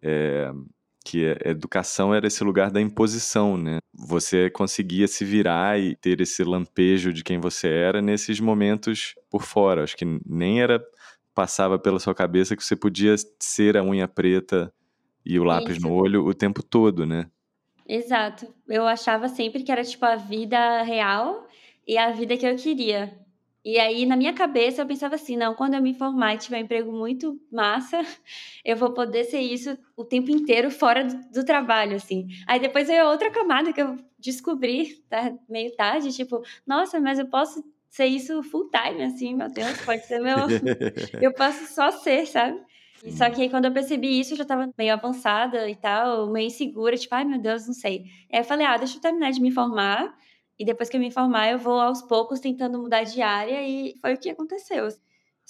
[0.01, 0.51] É,
[1.03, 3.79] que a educação era esse lugar da imposição, né?
[3.93, 9.41] Você conseguia se virar e ter esse lampejo de quem você era nesses momentos por
[9.41, 9.83] fora.
[9.83, 10.79] Acho que nem era
[11.33, 14.71] passava pela sua cabeça que você podia ser a unha preta
[15.25, 15.87] e o lápis Isso.
[15.87, 17.29] no olho o tempo todo, né?
[17.87, 18.53] Exato.
[18.67, 21.47] Eu achava sempre que era tipo a vida real
[21.87, 23.19] e a vida que eu queria.
[23.63, 26.57] E aí, na minha cabeça, eu pensava assim: não, quando eu me formar e tiver
[26.57, 28.01] um emprego muito massa,
[28.65, 32.27] eu vou poder ser isso o tempo inteiro fora do, do trabalho, assim.
[32.47, 37.27] Aí depois veio outra camada que eu descobri, tá meio tarde, tipo, nossa, mas eu
[37.27, 40.37] posso ser isso full time, assim, meu Deus, pode ser meu.
[41.21, 42.59] eu posso só ser, sabe?
[43.03, 46.31] E só que aí, quando eu percebi isso, eu já tava meio avançada e tal,
[46.31, 48.05] meio insegura, tipo, ai meu Deus, não sei.
[48.31, 50.15] Aí eu falei, ah, deixa eu terminar de me formar,
[50.59, 53.95] e depois que eu me formar, eu vou aos poucos tentando mudar de área, e
[53.99, 54.87] foi o que aconteceu.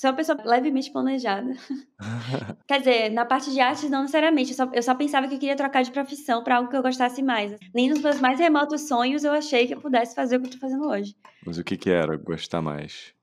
[0.01, 1.53] Sou uma pessoa levemente planejada.
[2.67, 4.49] Quer dizer, na parte de artes, não necessariamente.
[4.51, 6.81] Eu só, eu só pensava que eu queria trocar de profissão para algo que eu
[6.81, 7.55] gostasse mais.
[7.73, 10.51] Nem nos meus mais remotos sonhos eu achei que eu pudesse fazer o que eu
[10.53, 11.15] tô fazendo hoje.
[11.45, 13.13] Mas o que, que era gostar mais?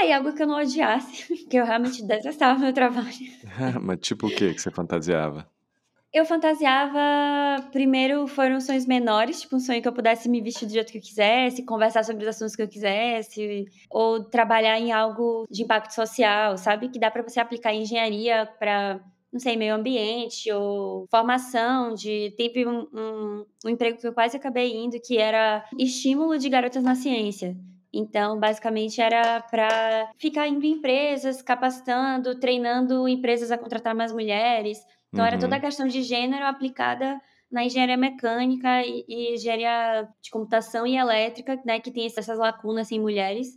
[0.00, 3.08] Ah, e algo que eu não odiasse, que eu realmente detestava meu trabalho.
[3.82, 5.50] Mas tipo o que que você fantasiava?
[6.12, 10.72] Eu fantasiava, primeiro foram sonhos menores, tipo um sonho que eu pudesse me vestir do
[10.72, 15.46] jeito que eu quisesse, conversar sobre os assuntos que eu quisesse, ou trabalhar em algo
[15.50, 16.88] de impacto social, sabe?
[16.88, 22.32] Que dá para você aplicar em engenharia para, não sei, meio ambiente ou formação de...
[22.38, 26.82] Teve um, um, um emprego que eu quase acabei indo, que era estímulo de garotas
[26.82, 27.54] na ciência.
[27.92, 34.78] Então, basicamente, era para ficar indo em empresas, capacitando, treinando empresas a contratar mais mulheres.
[35.08, 35.28] Então, uhum.
[35.28, 35.64] era toda a uhum.
[35.64, 37.20] questão de gênero aplicada
[37.50, 42.92] na engenharia mecânica e, e engenharia de computação e elétrica, né, que tem essas lacunas
[42.92, 43.48] em mulheres.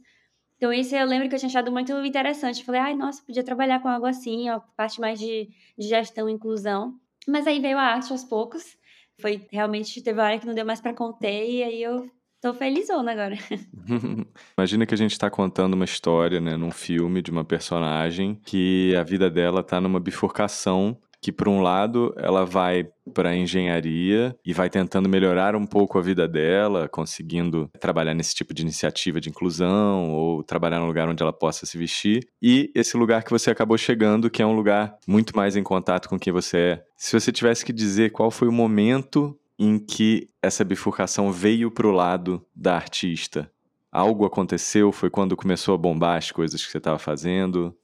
[0.56, 2.60] Então, isso eu lembro que eu tinha achado muito interessante.
[2.60, 4.46] Eu falei, ai, nossa, podia trabalhar com algo assim,
[4.78, 6.94] parte mais de, de gestão e inclusão.
[7.28, 8.78] Mas aí veio a arte aos poucos.
[9.20, 12.10] Foi realmente, teve uma hora que não deu mais para conter, e aí eu
[12.42, 13.38] tô felizona agora.
[14.58, 18.96] Imagina que a gente tá contando uma história, né, num filme de uma personagem que
[18.96, 24.54] a vida dela tá numa bifurcação que por um lado ela vai para engenharia e
[24.54, 29.30] vai tentando melhorar um pouco a vida dela, conseguindo trabalhar nesse tipo de iniciativa de
[29.30, 33.52] inclusão ou trabalhar num lugar onde ela possa se vestir, e esse lugar que você
[33.52, 36.84] acabou chegando, que é um lugar muito mais em contato com quem você é.
[36.98, 41.86] Se você tivesse que dizer qual foi o momento em que essa bifurcação veio para
[41.86, 43.54] o lado da artista,
[43.92, 44.92] algo aconteceu?
[44.92, 47.78] Foi quando começou a bombar as coisas que você estava fazendo?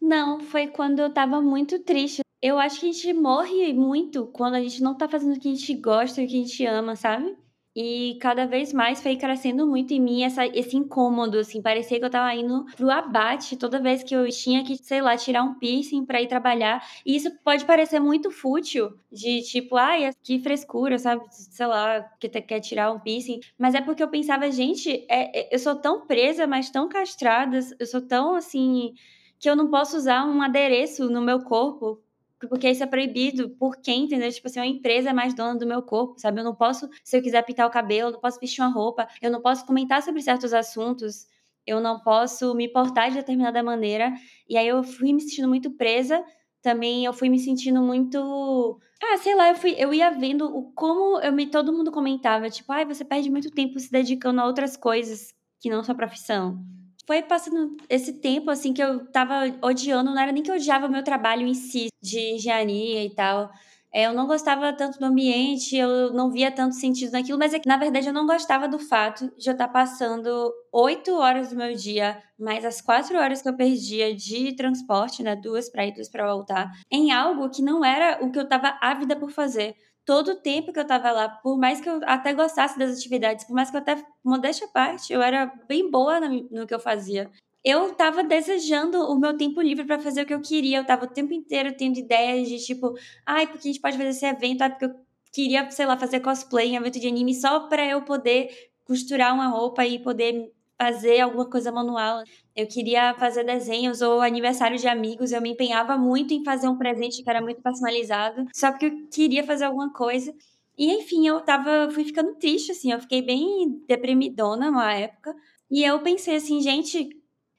[0.00, 2.20] Não, foi quando eu estava muito triste.
[2.40, 5.48] Eu acho que a gente morre muito quando a gente não tá fazendo o que
[5.48, 7.36] a gente gosta e o que a gente ama, sabe?
[7.78, 11.60] E cada vez mais foi crescendo muito em mim essa, esse incômodo, assim.
[11.60, 15.14] Parecia que eu tava indo pro abate toda vez que eu tinha que, sei lá,
[15.14, 16.82] tirar um piercing pra ir trabalhar.
[17.04, 21.22] E isso pode parecer muito fútil, de tipo, ai, que frescura, sabe?
[21.30, 23.40] Sei lá, que quer tirar um piercing.
[23.58, 27.58] Mas é porque eu pensava, gente, é, é, eu sou tão presa, mas tão castrada,
[27.78, 28.94] eu sou tão assim.
[29.38, 32.02] que eu não posso usar um adereço no meu corpo
[32.40, 33.50] porque isso é proibido.
[33.50, 34.30] Por quem, entendeu?
[34.30, 36.40] Tipo assim, uma empresa é mais dona do meu corpo, sabe?
[36.40, 39.08] Eu não posso, se eu quiser pintar o cabelo, eu não posso vestir uma roupa,
[39.22, 41.26] eu não posso comentar sobre certos assuntos,
[41.66, 44.12] eu não posso me portar de determinada maneira.
[44.48, 46.24] E aí eu fui me sentindo muito presa.
[46.62, 48.80] Também eu fui me sentindo muito.
[49.02, 52.48] Ah, sei lá, eu, fui, eu ia vendo o como eu me, todo mundo comentava,
[52.50, 56.58] tipo, ai, você perde muito tempo se dedicando a outras coisas que não sua profissão
[57.06, 60.86] foi passando esse tempo, assim, que eu tava odiando, não era nem que eu odiava
[60.86, 63.50] o meu trabalho em si, de engenharia e tal.
[63.92, 67.58] É, eu não gostava tanto do ambiente, eu não via tanto sentido naquilo, mas é
[67.58, 71.56] que, na verdade, eu não gostava do fato de eu estar passando oito horas do
[71.56, 75.94] meu dia, mais as quatro horas que eu perdia de transporte, né, duas para ir,
[75.94, 79.74] duas para voltar, em algo que não era o que eu estava ávida por fazer
[80.06, 83.44] todo o tempo que eu tava lá, por mais que eu até gostasse das atividades,
[83.44, 86.78] por mais que eu até, modéstia à parte, eu era bem boa no, que eu
[86.78, 87.28] fazia.
[87.64, 90.78] Eu tava desejando o meu tempo livre para fazer o que eu queria.
[90.78, 92.94] Eu tava o tempo inteiro tendo ideias de tipo,
[93.26, 94.94] ai, porque a gente pode fazer esse evento, ai, porque eu
[95.32, 98.48] queria, sei lá, fazer cosplay em evento de anime só para eu poder
[98.84, 102.22] costurar uma roupa e poder fazer alguma coisa manual.
[102.56, 106.78] Eu queria fazer desenhos ou aniversário de amigos, eu me empenhava muito em fazer um
[106.78, 110.34] presente que era muito personalizado, só porque eu queria fazer alguma coisa.
[110.78, 115.34] E enfim, eu tava, fui ficando triste assim, eu fiquei bem deprimidona uma época.
[115.70, 117.10] E eu pensei assim, gente,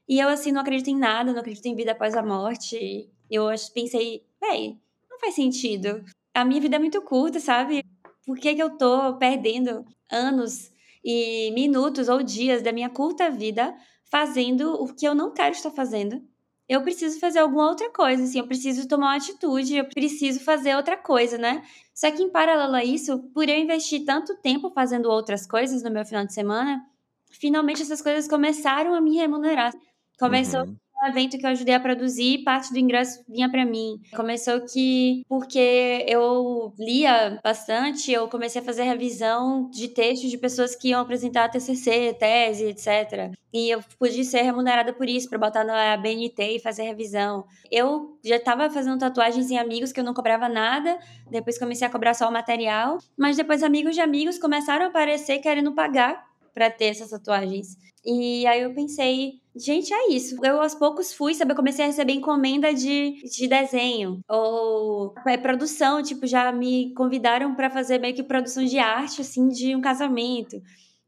[0.10, 3.07] e eu assim não acredito em nada, não acredito em vida após a morte.
[3.29, 4.77] Eu pensei, véi,
[5.12, 6.03] não faz sentido.
[6.33, 7.83] A minha vida é muito curta, sabe?
[8.25, 10.71] Por que, que eu tô perdendo anos
[11.03, 13.75] e minutos ou dias da minha curta vida
[14.12, 16.22] fazendo o que eu não quero estar fazendo.
[16.67, 20.76] Eu preciso fazer alguma outra coisa, assim, eu preciso tomar uma atitude, eu preciso fazer
[20.76, 21.63] outra coisa, né?
[21.93, 25.89] Só que em paralelo a isso, por eu investir tanto tempo fazendo outras coisas no
[25.89, 26.86] meu final de semana,
[27.32, 29.74] finalmente essas coisas começaram a me remunerar.
[30.20, 33.99] Começou uhum um evento que eu ajudei a produzir, parte do ingresso vinha para mim.
[34.15, 40.75] Começou que, porque eu lia bastante, eu comecei a fazer revisão de textos de pessoas
[40.75, 43.31] que iam apresentar TCC, tese, etc.
[43.53, 47.45] E eu pude ser remunerada por isso, para botar na BNT e fazer revisão.
[47.71, 50.97] Eu já estava fazendo tatuagens em amigos que eu não cobrava nada,
[51.29, 55.39] depois comecei a cobrar só o material, mas depois amigos de amigos começaram a aparecer
[55.39, 57.77] querendo pagar para ter essas tatuagens.
[58.03, 60.36] E aí eu pensei, gente, é isso.
[60.43, 61.52] Eu aos poucos fui, sabe?
[61.52, 67.56] Eu comecei a receber encomenda de, de desenho ou é, produção, tipo, já me convidaram
[67.56, 70.62] para fazer meio que produção de arte, assim, de um casamento.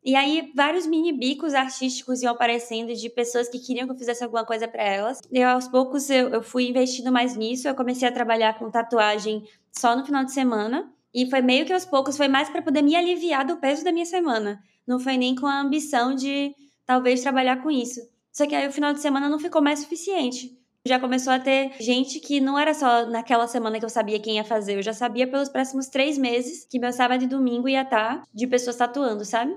[0.04, 4.24] E aí, vários mini bicos artísticos iam aparecendo de pessoas que queriam que eu fizesse
[4.24, 5.20] alguma coisa para elas.
[5.32, 7.68] E aos poucos eu, eu fui investindo mais nisso.
[7.68, 10.92] Eu comecei a trabalhar com tatuagem só no final de semana.
[11.14, 13.92] E foi meio que aos poucos, foi mais para poder me aliviar do peso da
[13.92, 16.52] minha semana não foi nem com a ambição de
[16.84, 18.02] talvez trabalhar com isso.
[18.32, 20.58] Só que aí o final de semana não ficou mais suficiente.
[20.86, 24.38] Já começou a ter gente que não era só naquela semana que eu sabia quem
[24.38, 27.82] ia fazer, eu já sabia pelos próximos três meses que meu sábado e domingo ia
[27.82, 29.54] estar de pessoas tatuando, sabe?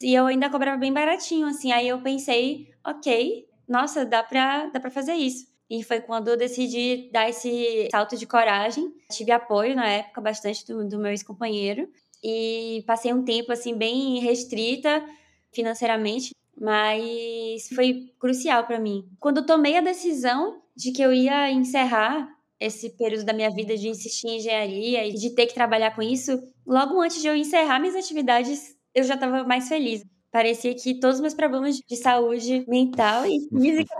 [0.00, 1.70] E eu ainda cobrava bem baratinho, assim.
[1.70, 5.46] Aí eu pensei, ok, nossa, dá pra, dá pra fazer isso.
[5.68, 8.92] E foi quando eu decidi dar esse salto de coragem.
[9.10, 11.88] Tive apoio na época bastante do, do meu ex-companheiro
[12.22, 15.04] e passei um tempo assim bem restrita
[15.52, 19.04] financeiramente, mas foi crucial para mim.
[19.18, 22.28] Quando eu tomei a decisão de que eu ia encerrar
[22.58, 26.02] esse período da minha vida de insistir em engenharia e de ter que trabalhar com
[26.02, 30.02] isso, logo antes de eu encerrar minhas atividades, eu já estava mais feliz.
[30.30, 33.94] Parecia que todos os meus problemas de saúde mental e física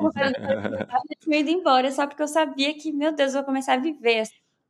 [1.20, 4.24] tinham ido embora, só porque eu sabia que, meu Deus, eu vou começar a viver.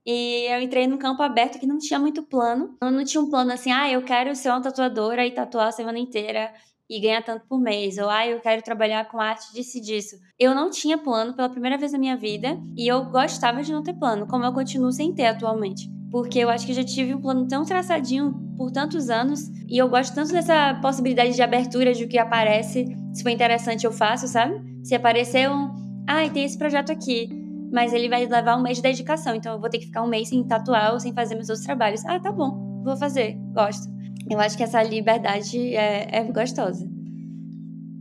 [0.06, 2.76] E eu entrei num campo aberto que não tinha muito plano.
[2.82, 5.72] Eu não tinha um plano assim, ah, eu quero ser uma tatuadora e tatuar a
[5.72, 6.52] semana inteira
[6.88, 10.16] e ganhar tanto por mês, ou ah, eu quero trabalhar com arte disso e disso.
[10.38, 13.82] Eu não tinha plano pela primeira vez na minha vida e eu gostava de não
[13.82, 15.88] ter plano, como eu continuo sem ter atualmente.
[16.10, 19.88] Porque eu acho que já tive um plano tão traçadinho por tantos anos e eu
[19.88, 22.86] gosto tanto dessa possibilidade de abertura de o que aparece.
[23.12, 24.62] Se for interessante, eu faço, sabe?
[24.84, 25.72] Se aparecer um,
[26.06, 27.28] ah, tem esse projeto aqui,
[27.72, 30.06] mas ele vai levar um mês de dedicação, então eu vou ter que ficar um
[30.06, 32.04] mês sem tatuar ou sem fazer meus outros trabalhos.
[32.04, 33.93] Ah, tá bom, vou fazer, gosto.
[34.30, 36.88] Eu acho que essa liberdade é, é gostosa.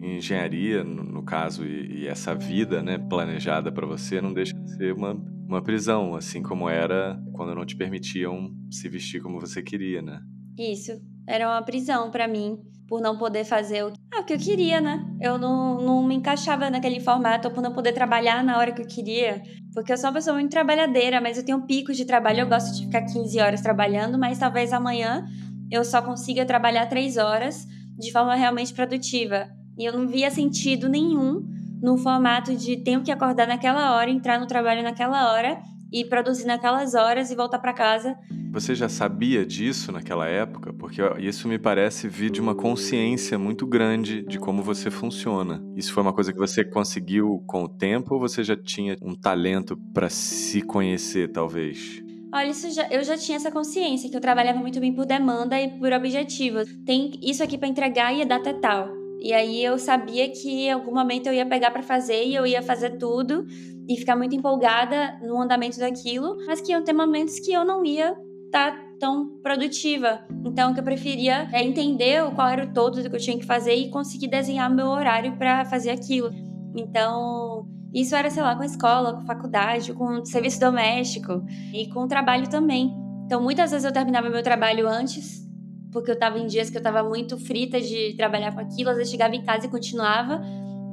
[0.02, 4.94] Engenharia, no, caso, e, e, essa vida né, planejada para você não deixa de ser
[4.94, 5.14] uma,
[5.48, 10.20] uma prisão, assim como era quando não te permitiam se vestir como você queria, né?
[10.58, 10.92] Isso,
[11.28, 12.58] era uma prisão para mim,
[12.88, 15.04] por não poder fazer o, ah, o que eu queria, né?
[15.22, 18.88] Eu não, não me encaixava naquele formato, por não poder trabalhar na hora que eu
[18.88, 19.42] queria.
[19.74, 22.76] Porque eu sou uma pessoa muito trabalhadeira, mas eu tenho picos de trabalho, eu gosto
[22.76, 25.26] de ficar 15 horas trabalhando, mas talvez amanhã
[25.72, 29.48] eu só consiga trabalhar três horas de forma realmente produtiva.
[29.78, 31.44] E eu não via sentido nenhum
[31.82, 35.62] no formato de tenho que acordar naquela hora, entrar no trabalho naquela hora
[35.92, 38.16] e produzir naquelas horas e voltar para casa.
[38.52, 40.72] Você já sabia disso naquela época?
[40.74, 45.64] Porque isso me parece vir de uma consciência muito grande de como você funciona.
[45.76, 49.16] Isso foi uma coisa que você conseguiu com o tempo ou você já tinha um
[49.16, 52.03] talento para se conhecer, talvez?
[52.34, 55.62] Olha, isso já, eu já tinha essa consciência, que eu trabalhava muito bem por demanda
[55.62, 56.62] e por objetivo.
[56.84, 58.90] Tem isso aqui para entregar e a data é tal.
[59.20, 62.44] E aí eu sabia que em algum momento eu ia pegar para fazer e eu
[62.48, 63.46] ia fazer tudo
[63.88, 67.86] e ficar muito empolgada no andamento daquilo, mas que iam ter momentos que eu não
[67.86, 68.18] ia
[68.48, 70.26] estar tá tão produtiva.
[70.44, 73.38] Então, o que eu preferia é entender qual era o todo do que eu tinha
[73.38, 76.32] que fazer e conseguir desenhar meu horário para fazer aquilo.
[76.76, 81.88] Então, isso era, sei lá, com a escola, com a faculdade, com serviço doméstico e
[81.90, 82.92] com o trabalho também.
[83.26, 85.48] Então, muitas vezes eu terminava meu trabalho antes,
[85.92, 88.90] porque eu estava em dias que eu estava muito frita de trabalhar com aquilo.
[88.90, 90.42] Às vezes chegava em casa e continuava.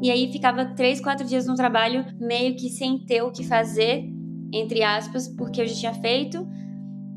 [0.03, 4.05] E aí ficava três, quatro dias no trabalho, meio que sem ter o que fazer,
[4.53, 6.47] entre aspas, porque eu já tinha feito.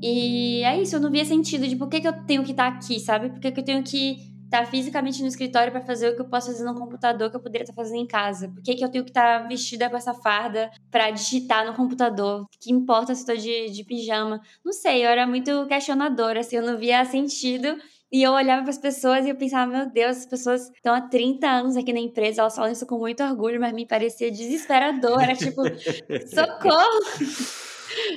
[0.01, 2.71] E é isso, eu não via sentido de por que, que eu tenho que estar
[2.71, 3.29] tá aqui, sabe?
[3.29, 6.21] Por que, que eu tenho que estar tá fisicamente no escritório para fazer o que
[6.21, 8.47] eu posso fazer no computador que eu poderia estar tá fazendo em casa?
[8.49, 11.73] Por que, que eu tenho que estar tá vestida com essa farda para digitar no
[11.73, 12.45] computador?
[12.61, 14.39] Que importa se estou de, de pijama?
[14.63, 17.75] Não sei, eu era muito questionadora, assim, eu não via sentido.
[18.11, 21.01] E eu olhava para as pessoas e eu pensava, meu Deus, as pessoas estão há
[21.01, 25.19] 30 anos aqui na empresa, elas falam isso com muito orgulho, mas me parecia desesperador.
[25.19, 25.63] Era tipo,
[26.29, 26.99] socorro!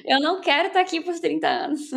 [0.05, 1.91] Eu não quero estar aqui por 30 anos.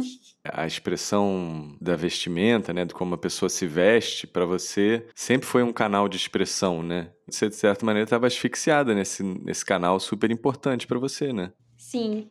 [0.54, 5.64] A expressão da vestimenta, né, de como a pessoa se veste, para você sempre foi
[5.64, 7.12] um canal de expressão, né?
[7.30, 11.52] Você de certa maneira estava asfixiada nesse, nesse canal super importante para você, né?
[11.78, 12.30] Sim.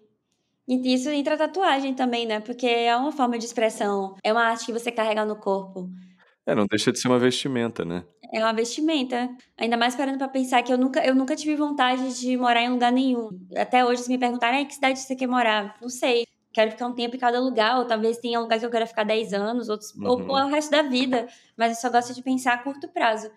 [0.66, 2.41] E isso entra a tatuagem também, né?
[2.41, 5.89] Porque é uma forma de expressão, é uma arte que você carrega no corpo.
[6.49, 8.05] É, não deixa de ser uma vestimenta, né?
[8.33, 9.29] É uma vestimenta.
[9.57, 12.71] Ainda mais parando para pensar que eu nunca, eu nunca tive vontade de morar em
[12.71, 13.29] lugar nenhum.
[13.57, 15.77] Até hoje, se me perguntarem, que cidade você quer morar?
[15.81, 16.25] Não sei.
[16.53, 18.87] Quero ficar um tempo em cada lugar, ou talvez tenha um lugar que eu quero
[18.87, 20.29] ficar 10 anos, outros, uhum.
[20.29, 21.29] ou o resto da vida.
[21.57, 23.31] Mas eu só gosto de pensar a curto prazo.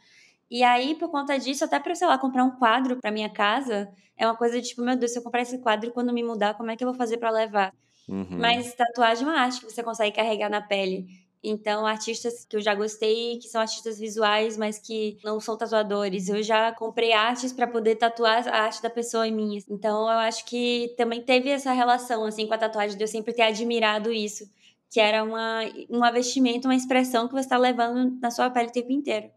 [0.49, 3.89] E aí, por conta disso, até pra, sei lá, comprar um quadro pra minha casa,
[4.18, 6.55] é uma coisa de tipo, meu Deus, se eu comprar esse quadro quando me mudar,
[6.55, 7.74] como é que eu vou fazer para levar?
[8.07, 8.28] Uhum.
[8.38, 11.07] Mas tatuagem é uma arte que você consegue carregar na pele.
[11.43, 16.29] Então, artistas que eu já gostei, que são artistas visuais, mas que não são tatuadores.
[16.29, 19.59] Eu já comprei artes para poder tatuar a arte da pessoa em mim.
[19.69, 23.33] Então, eu acho que também teve essa relação assim com a tatuagem de eu sempre
[23.33, 24.49] ter admirado isso,
[24.89, 28.71] que era uma uma vestimenta, uma expressão que você está levando na sua pele o
[28.71, 29.29] tempo inteiro.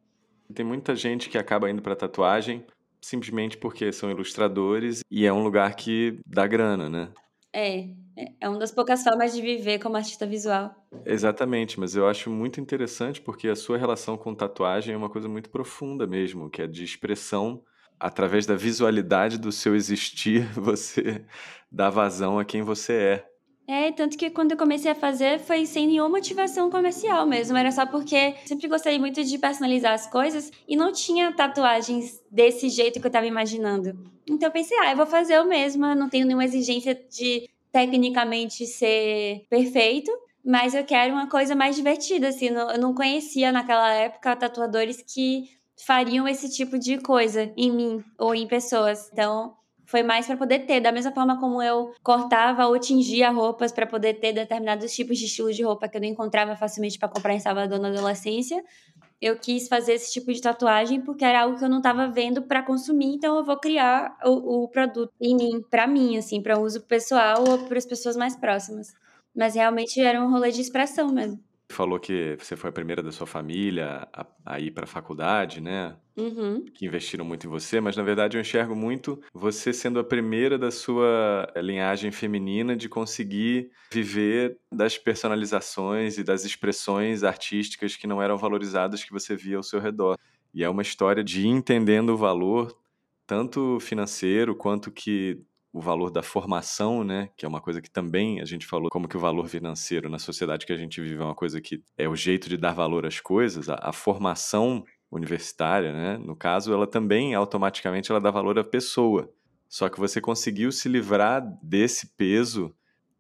[0.53, 2.65] Tem muita gente que acaba indo para tatuagem
[3.05, 7.13] simplesmente porque são ilustradores e é um lugar que dá grana, né?
[7.53, 7.89] É,
[8.41, 10.75] é uma das poucas formas de viver como artista visual.
[11.05, 15.29] Exatamente, mas eu acho muito interessante porque a sua relação com tatuagem é uma coisa
[15.29, 17.63] muito profunda mesmo, que é de expressão
[17.99, 21.25] através da visualidade do seu existir, você
[21.71, 23.35] dá vazão a quem você é.
[23.67, 27.57] É, tanto que quando eu comecei a fazer foi sem nenhuma motivação comercial mesmo.
[27.57, 32.69] Era só porque sempre gostei muito de personalizar as coisas e não tinha tatuagens desse
[32.69, 33.99] jeito que eu tava imaginando.
[34.29, 38.65] Então eu pensei, ah, eu vou fazer eu mesma, não tenho nenhuma exigência de tecnicamente
[38.69, 40.09] ser perfeito,
[40.45, 45.51] mas eu quero uma coisa mais divertida, assim, eu não conhecia naquela época tatuadores que
[45.85, 49.11] fariam esse tipo de coisa em mim ou em pessoas.
[49.13, 49.57] Então,
[49.87, 53.87] foi mais para poder ter, da mesma forma como eu cortava ou tingia roupas para
[53.87, 57.35] poder ter determinados tipos de estilo de roupa que eu não encontrava facilmente para comprar
[57.35, 58.63] em Salvador na adolescência.
[59.25, 62.43] Eu quis fazer esse tipo de tatuagem porque era algo que eu não estava vendo
[62.43, 66.59] para consumir, então eu vou criar o, o produto em mim, para mim, assim, para
[66.59, 68.95] uso pessoal ou para as pessoas mais próximas.
[69.35, 73.11] Mas realmente era um rolê de expressão mesmo falou que você foi a primeira da
[73.11, 75.97] sua família a, a ir para a faculdade, né?
[76.17, 76.65] Uhum.
[76.67, 80.57] Que investiram muito em você, mas na verdade eu enxergo muito você sendo a primeira
[80.57, 88.07] da sua eh, linhagem feminina de conseguir viver das personalizações e das expressões artísticas que
[88.07, 90.17] não eram valorizadas que você via ao seu redor.
[90.53, 92.77] E é uma história de ir entendendo o valor,
[93.27, 95.43] tanto financeiro quanto que
[95.75, 99.09] o valor da formação, né, que é uma coisa que também a gente falou, como
[99.09, 102.09] que o valor financeiro na sociedade que a gente vive é uma coisa que é
[102.09, 106.87] o jeito de dar valor às coisas, a, a formação universitária, né, no caso, ela
[106.87, 109.29] também automaticamente ela dá valor à pessoa.
[109.69, 112.73] Só que você conseguiu se livrar desse peso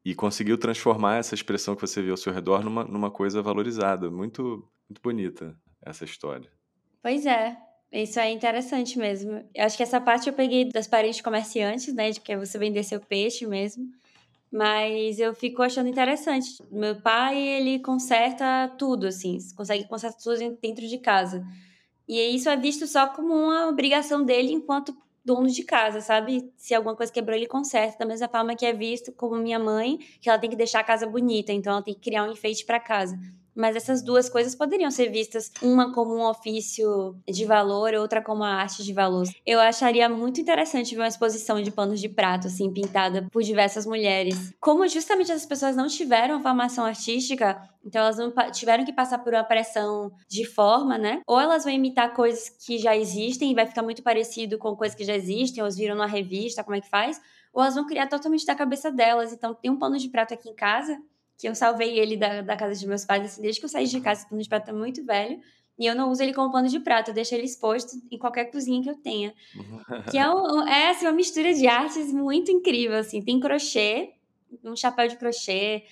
[0.04, 4.08] e conseguiu transformar essa expressão que você vê ao seu redor numa, numa coisa valorizada.
[4.08, 6.48] Muito, muito bonita essa história.
[7.02, 7.56] Pois é.
[8.02, 9.44] Isso é interessante mesmo.
[9.54, 12.10] Eu acho que essa parte eu peguei das parentes comerciantes, né?
[12.10, 13.88] De que é você vender seu peixe mesmo.
[14.50, 16.60] Mas eu fico achando interessante.
[16.72, 19.38] Meu pai, ele conserta tudo, assim.
[19.56, 21.46] Consegue consertar tudo dentro de casa.
[22.08, 26.52] E isso é visto só como uma obrigação dele enquanto dono de casa, sabe?
[26.56, 27.98] Se alguma coisa quebrou, ele conserta.
[27.98, 30.84] Da mesma forma que é visto como minha mãe, que ela tem que deixar a
[30.84, 31.52] casa bonita.
[31.52, 33.16] Então, ela tem que criar um enfeite para casa.
[33.54, 38.42] Mas essas duas coisas poderiam ser vistas, uma como um ofício de valor, outra como
[38.42, 39.26] a arte de valor.
[39.46, 43.86] Eu acharia muito interessante ver uma exposição de panos de prato, assim, pintada por diversas
[43.86, 44.52] mulheres.
[44.60, 49.34] Como justamente essas pessoas não tiveram formação artística, então elas não tiveram que passar por
[49.34, 51.20] uma pressão de forma, né?
[51.26, 54.96] Ou elas vão imitar coisas que já existem e vai ficar muito parecido com coisas
[54.96, 57.20] que já existem, ou elas viram na revista, como é que faz?
[57.52, 59.32] Ou elas vão criar totalmente da cabeça delas.
[59.32, 60.98] Então, tem um pano de prato aqui em casa
[61.38, 63.86] que eu salvei ele da, da casa de meus pais, assim, desde que eu saí
[63.86, 65.40] de casa, esse pano de prato é muito velho.
[65.76, 68.44] E eu não uso ele como pano de prato, eu deixo ele exposto em qualquer
[68.44, 69.34] cozinha que eu tenha.
[70.10, 73.20] que é, um, é assim, uma mistura de artes muito incrível, assim.
[73.20, 74.12] Tem crochê,
[74.62, 75.82] um chapéu de crochê,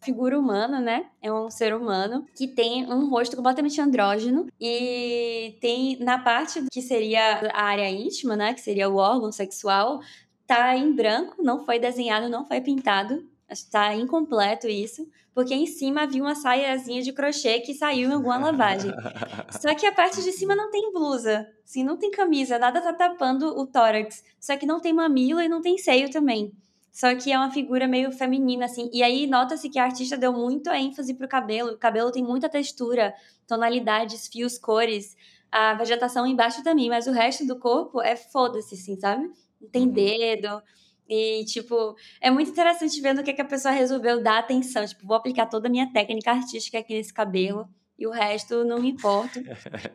[0.00, 1.06] figura humana, né?
[1.20, 6.80] É um ser humano que tem um rosto completamente andrógeno e tem na parte que
[6.80, 8.54] seria a área íntima, né?
[8.54, 10.00] Que seria o órgão sexual,
[10.46, 16.02] tá em branco, não foi desenhado, não foi pintado está incompleto isso, porque em cima
[16.02, 18.90] havia uma saiazinha de crochê que saiu em alguma lavagem.
[19.60, 22.92] Só que a parte de cima não tem blusa, assim, não tem camisa, nada tá
[22.92, 24.24] tapando o tórax.
[24.40, 26.52] Só que não tem mamilo e não tem seio também.
[26.96, 28.88] Só que é uma figura meio feminina, assim.
[28.90, 31.72] E aí nota-se que a artista deu muito ênfase pro cabelo.
[31.72, 33.14] O cabelo tem muita textura,
[33.46, 35.14] tonalidades, fios, cores.
[35.52, 39.30] A vegetação embaixo também, mas o resto do corpo é foda-se, assim, sabe?
[39.60, 39.92] Não tem uhum.
[39.92, 40.62] dedo.
[41.08, 44.84] E, tipo, é muito interessante ver no que, que a pessoa resolveu dar atenção.
[44.84, 48.80] Tipo, vou aplicar toda a minha técnica artística aqui nesse cabelo e o resto não
[48.80, 49.40] me importo.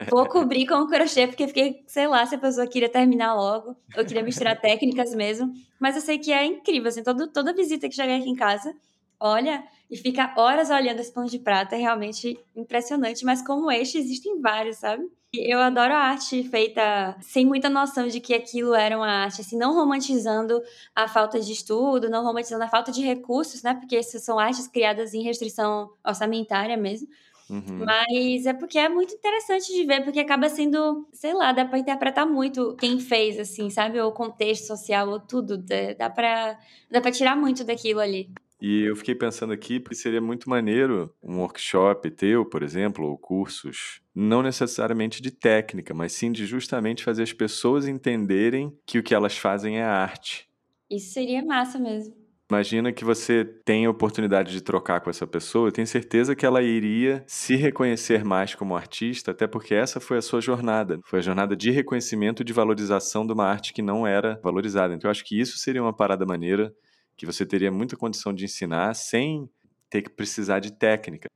[0.10, 3.76] Vou cobrir com o crochê, porque fiquei, sei lá, se a pessoa queria terminar logo,
[3.96, 5.54] ou queria misturar técnicas mesmo.
[5.80, 8.74] Mas eu sei que é incrível, assim, todo, toda visita que chega aqui em casa,
[9.20, 13.24] olha e fica horas olhando esse pão de prata, é realmente impressionante.
[13.24, 15.04] Mas como este, existem vários, sabe?
[15.34, 19.58] Eu adoro a arte feita sem muita noção de que aquilo era uma arte, assim,
[19.58, 20.62] não romantizando
[20.94, 23.74] a falta de estudo, não romantizando a falta de recursos, né?
[23.76, 27.08] Porque essas são artes criadas em restrição orçamentária mesmo.
[27.50, 27.86] Uhum.
[27.86, 31.80] Mas é porque é muito interessante de ver, porque acaba sendo, sei lá, dá pra
[31.80, 34.02] interpretar muito quem fez, assim, sabe?
[34.02, 35.58] O contexto social, ou tudo.
[35.98, 36.60] Dá pra,
[36.90, 38.30] dá pra tirar muito daquilo ali.
[38.62, 43.18] E eu fiquei pensando aqui, porque seria muito maneiro um workshop teu, por exemplo, ou
[43.18, 49.04] cursos, não necessariamente de técnica, mas sim de justamente fazer as pessoas entenderem que o
[49.04, 50.48] que elas fazem é arte.
[50.90, 52.22] Isso seria massa mesmo.
[52.52, 56.46] Imagina que você tem a oportunidade de trocar com essa pessoa, eu tenho certeza que
[56.46, 61.00] ela iria se reconhecer mais como artista, até porque essa foi a sua jornada.
[61.06, 64.94] Foi a jornada de reconhecimento e de valorização de uma arte que não era valorizada.
[64.94, 66.74] Então eu acho que isso seria uma parada maneira
[67.18, 69.50] que você teria muita condição de ensinar sem
[69.90, 71.28] ter que precisar de técnica,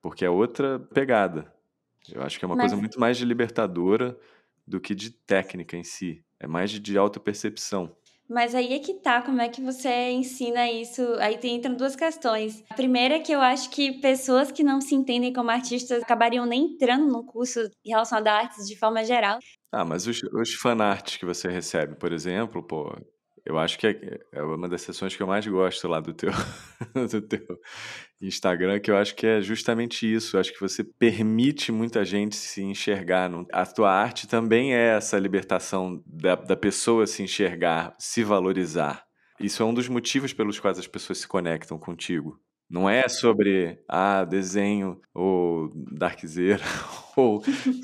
[0.00, 1.52] porque é outra pegada.
[2.10, 2.64] Eu acho que é uma Mas...
[2.64, 4.18] coisa muito mais de libertadora
[4.66, 6.24] do que de técnica em si.
[6.38, 7.96] É mais de, de autopercepção.
[8.28, 11.02] Mas aí é que tá, como é que você ensina isso?
[11.18, 12.64] Aí tem, entram duas questões.
[12.70, 16.46] A primeira é que eu acho que pessoas que não se entendem como artistas acabariam
[16.46, 19.38] nem entrando no curso relacionado a artes de forma geral.
[19.70, 22.96] Ah, mas os, os fanarts que você recebe, por exemplo, pô,
[23.44, 26.30] eu acho que é, é uma das sessões que eu mais gosto lá do teu,
[27.10, 27.58] do teu
[28.20, 30.36] Instagram, que eu acho que é justamente isso.
[30.36, 33.30] Eu acho que você permite muita gente se enxergar.
[33.52, 39.04] A tua arte também é essa libertação da, da pessoa se enxergar, se valorizar.
[39.40, 42.40] Isso é um dos motivos pelos quais as pessoas se conectam contigo.
[42.72, 46.64] Não é sobre, ah, desenho ou darkzeira
[47.14, 47.42] ou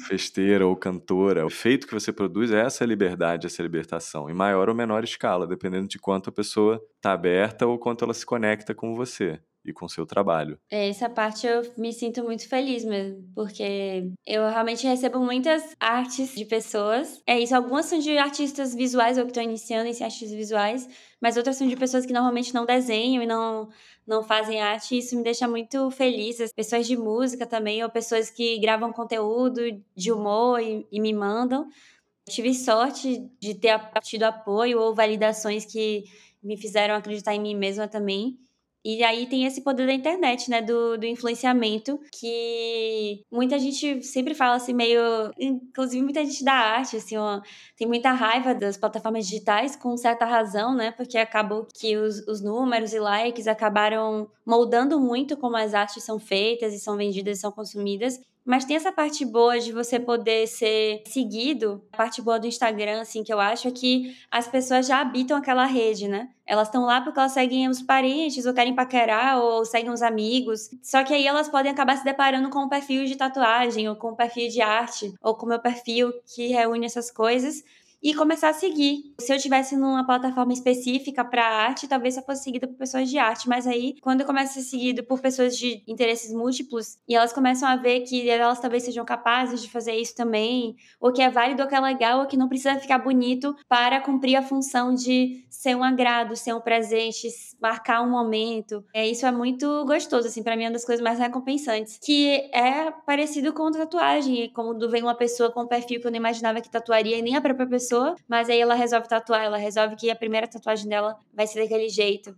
[0.09, 1.45] festeira ou cantora.
[1.45, 5.47] O feito que você produz é essa liberdade, essa libertação, em maior ou menor escala,
[5.47, 9.39] dependendo de quanto a pessoa está aberta ou quanto ela se conecta com você
[9.69, 10.59] e com seu trabalho.
[10.71, 16.35] É, essa parte eu me sinto muito feliz mesmo, porque eu realmente recebo muitas artes
[16.35, 17.23] de pessoas.
[17.27, 20.89] É isso, algumas são de artistas visuais ou que estão iniciando em artes visuais,
[21.21, 23.69] mas outras são de pessoas que normalmente não desenham e não
[24.09, 26.41] não fazem arte, e isso me deixa muito feliz.
[26.41, 29.61] As pessoas de música também, ou pessoas que gravam conteúdo
[29.95, 31.69] de humor e, e me mandam.
[32.27, 36.05] Tive sorte de ter tido apoio ou validações que
[36.43, 38.39] me fizeram acreditar em mim mesma também.
[38.85, 40.62] E aí tem esse poder da internet, né?
[40.62, 45.01] Do, do influenciamento, que muita gente sempre fala assim, meio.
[45.39, 47.41] Inclusive, muita gente da arte, assim, ó,
[47.76, 50.91] tem muita raiva das plataformas digitais, com certa razão, né?
[50.93, 56.18] Porque acabou que os, os números e likes acabaram moldando muito como as artes são
[56.18, 58.20] feitas e são vendidas e são consumidas.
[58.49, 61.82] Mas tem essa parte boa de você poder ser seguido.
[61.92, 65.36] A parte boa do Instagram, assim, que eu acho é que as pessoas já habitam
[65.36, 66.30] aquela rede, né?
[66.46, 70.70] Elas estão lá porque elas seguem os parentes, ou querem paquerar, ou seguem os amigos.
[70.82, 74.12] Só que aí elas podem acabar se deparando com um perfil de tatuagem, ou com
[74.12, 77.62] um perfil de arte, ou com o meu perfil que reúne essas coisas
[78.03, 79.14] e começar a seguir.
[79.20, 83.18] Se eu tivesse numa plataforma específica para arte, talvez eu fosse seguida por pessoas de
[83.18, 87.14] arte, mas aí quando eu começo a ser seguido por pessoas de interesses múltiplos e
[87.14, 91.20] elas começam a ver que elas talvez sejam capazes de fazer isso também, ou que
[91.20, 94.42] é válido, ou que é legal, ou que não precisa ficar bonito para cumprir a
[94.42, 97.28] função de ser um agrado, ser um presente,
[97.61, 98.84] marcar um momento.
[98.94, 102.49] É isso é muito gostoso assim, para mim é uma das coisas mais recompensantes, que
[102.53, 106.61] é parecido com tatuagem, como vem uma pessoa com um perfil que eu não imaginava
[106.61, 109.97] que tatuaria e nem a própria pessoa pessoa, mas aí ela resolve tatuar, ela resolve
[109.97, 112.36] que a primeira tatuagem dela vai ser daquele jeito.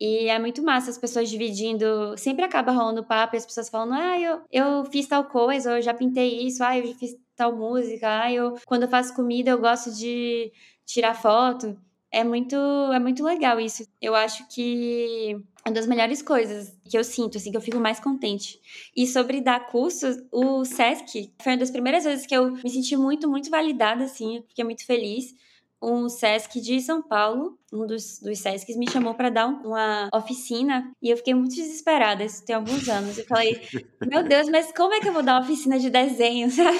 [0.00, 2.16] E é muito massa as pessoas dividindo.
[2.16, 5.82] Sempre acaba rolando papo e as pessoas falando: ah, eu, eu fiz tal coisa, eu
[5.82, 9.50] já pintei isso, ah, eu já fiz tal música, ah, eu, quando eu faço comida
[9.50, 10.52] eu gosto de
[10.86, 11.78] tirar foto.
[12.12, 13.84] É muito, é muito legal isso.
[14.00, 15.36] Eu acho que
[15.66, 18.58] uma das melhores coisas que eu sinto, assim, que eu fico mais contente.
[18.96, 22.96] E sobre dar cursos, o SESC foi uma das primeiras vezes que eu me senti
[22.96, 25.34] muito, muito validada, assim, fiquei muito feliz
[25.82, 30.92] um SESC de São Paulo, um dos, dos SESCs, me chamou para dar uma oficina
[31.00, 32.24] e eu fiquei muito desesperada.
[32.24, 33.16] Isso tem alguns anos.
[33.16, 33.60] Eu falei,
[34.06, 36.78] meu Deus, mas como é que eu vou dar uma oficina de desenho, sabe?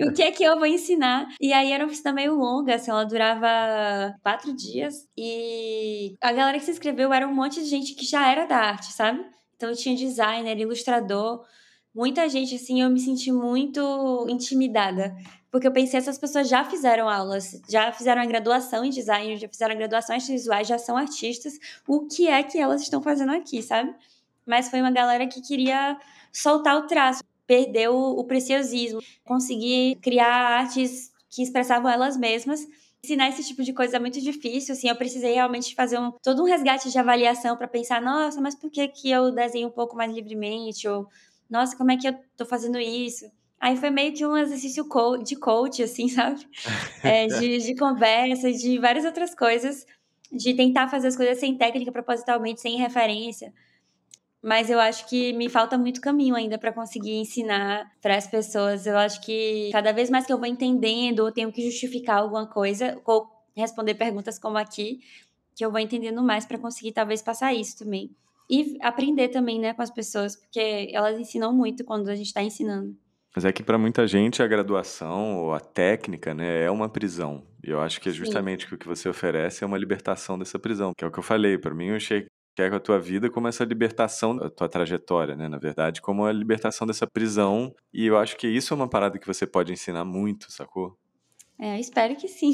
[0.00, 1.26] o que é que eu vou ensinar?
[1.40, 6.58] E aí era uma oficina meio longa, assim, ela durava quatro dias e a galera
[6.58, 9.24] que se inscreveu era um monte de gente que já era da arte, sabe?
[9.56, 11.42] Então tinha designer, ilustrador,
[11.96, 15.16] muita gente, assim, eu me senti muito intimidada
[15.50, 19.48] porque eu pensei, essas pessoas já fizeram aulas, já fizeram a graduação em design, já
[19.48, 21.54] fizeram a graduação em artes visuais, já são artistas.
[21.88, 23.94] O que é que elas estão fazendo aqui, sabe?
[24.44, 25.98] Mas foi uma galera que queria
[26.30, 32.66] soltar o traço, perder o, o preciosismo, conseguir criar artes que expressavam elas mesmas
[33.02, 36.42] ensinar esse tipo de coisa é muito difícil, assim, eu precisei realmente fazer um, todo
[36.42, 39.96] um resgate de avaliação para pensar, nossa, mas por que que eu desenho um pouco
[39.96, 40.88] mais livremente?
[40.88, 41.06] Ou,
[41.48, 43.30] nossa, como é que eu tô fazendo isso?
[43.60, 44.86] Aí foi meio que um exercício
[45.24, 46.46] de coach, assim, sabe?
[47.02, 49.86] É, de, de conversa, de várias outras coisas,
[50.30, 53.52] de tentar fazer as coisas sem técnica, propositalmente, sem referência.
[54.42, 58.86] Mas eu acho que me falta muito caminho ainda para conseguir ensinar para as pessoas.
[58.86, 62.46] Eu acho que cada vez mais que eu vou entendendo, ou tenho que justificar alguma
[62.46, 63.26] coisa, ou
[63.56, 65.00] responder perguntas como aqui,
[65.54, 68.14] que eu vou entendendo mais para conseguir talvez passar isso também.
[68.48, 72.42] E aprender também, né, com as pessoas, porque elas ensinam muito quando a gente está
[72.42, 72.96] ensinando.
[73.34, 77.46] Mas é que para muita gente a graduação ou a técnica, né, é uma prisão.
[77.62, 80.92] E eu acho que é justamente o que você oferece é uma libertação dessa prisão,
[80.96, 81.58] que é o que eu falei.
[81.58, 82.26] Para mim, eu achei
[82.56, 85.46] que é a tua vida como essa libertação da tua trajetória, né?
[85.46, 87.74] Na verdade, como a libertação dessa prisão.
[87.92, 90.96] E eu acho que isso é uma parada que você pode ensinar muito, sacou?
[91.60, 92.52] É, eu espero que sim.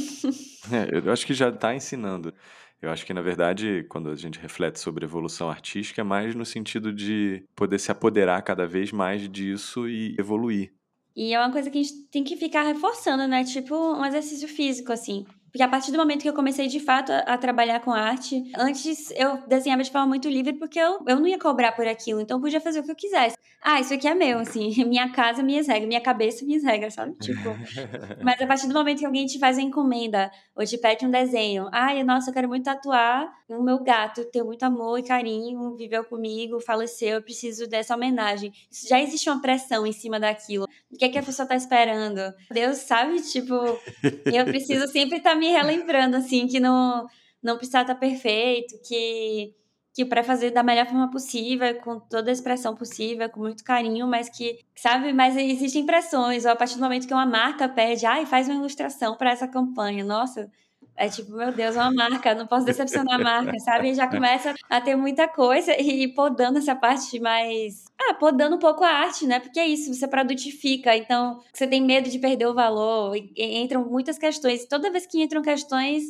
[0.72, 2.34] é, eu acho que já está ensinando.
[2.82, 6.44] Eu acho que, na verdade, quando a gente reflete sobre evolução artística, é mais no
[6.44, 10.72] sentido de poder se apoderar cada vez mais disso e evoluir.
[11.14, 13.44] E é uma coisa que a gente tem que ficar reforçando, né?
[13.44, 15.24] Tipo um exercício físico, assim.
[15.52, 18.42] Porque a partir do momento que eu comecei de fato a, a, trabalhar com arte,
[18.56, 22.22] antes eu desenhava de forma muito livre porque eu, eu não ia cobrar por aquilo,
[22.22, 23.36] então eu podia fazer o que eu quisesse.
[23.62, 27.14] Ah, isso aqui é meu, assim, minha casa, minhas regras, minha cabeça, minhas regras, sabe?
[27.20, 27.50] Tipo.
[28.24, 31.10] Mas a partir do momento que alguém te faz uma encomenda ou te pede um
[31.10, 35.76] desenho, ai, nossa, eu quero muito tatuar o meu gato, tenho muito amor e carinho,
[35.76, 38.52] viveu comigo, faleceu, eu preciso dessa homenagem.
[38.70, 40.66] Isso já existe uma pressão em cima daquilo.
[40.90, 42.20] O que é que a pessoa tá esperando?
[42.50, 43.54] Deus sabe, tipo,
[44.32, 47.06] eu preciso sempre estar tá me relembrando, assim, que não,
[47.42, 49.54] não precisa estar perfeito, que
[49.94, 54.06] que para fazer da melhor forma possível, com toda a expressão possível, com muito carinho,
[54.06, 58.06] mas que, sabe, mas existem pressões, ou a partir do momento que uma marca pede,
[58.06, 60.50] ai, faz uma ilustração para essa campanha, nossa,
[60.96, 63.94] é tipo, meu Deus, uma marca, não posso decepcionar a marca, sabe?
[63.94, 67.84] Já começa a ter muita coisa e podando essa parte mais.
[68.00, 69.40] Ah, podando um pouco a arte, né?
[69.40, 74.18] Porque é isso, você produtifica, então você tem medo de perder o valor, entram muitas
[74.18, 74.66] questões.
[74.66, 76.04] Toda vez que entram questões,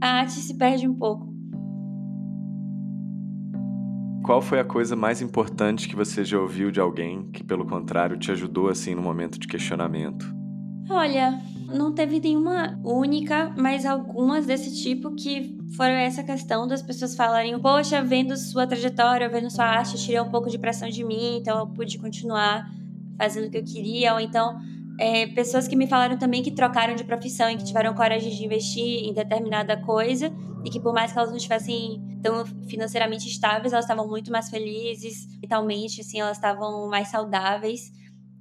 [0.00, 1.32] a arte se perde um pouco.
[4.24, 8.18] Qual foi a coisa mais importante que você já ouviu de alguém que, pelo contrário,
[8.18, 10.26] te ajudou assim no momento de questionamento?
[10.88, 11.38] Olha,
[11.74, 17.58] não teve nenhuma única, mas algumas desse tipo que foram essa questão das pessoas falarem:
[17.58, 21.58] Poxa, vendo sua trajetória, vendo sua arte, tirei um pouco de pressão de mim, então
[21.58, 22.70] eu pude continuar
[23.18, 24.14] fazendo o que eu queria.
[24.14, 24.58] Ou então,
[24.98, 28.44] é, pessoas que me falaram também que trocaram de profissão e que tiveram coragem de
[28.44, 30.32] investir em determinada coisa
[30.64, 34.48] e que, por mais que elas não estivessem tão financeiramente estáveis, elas estavam muito mais
[34.48, 37.92] felizes, mentalmente, assim, elas estavam mais saudáveis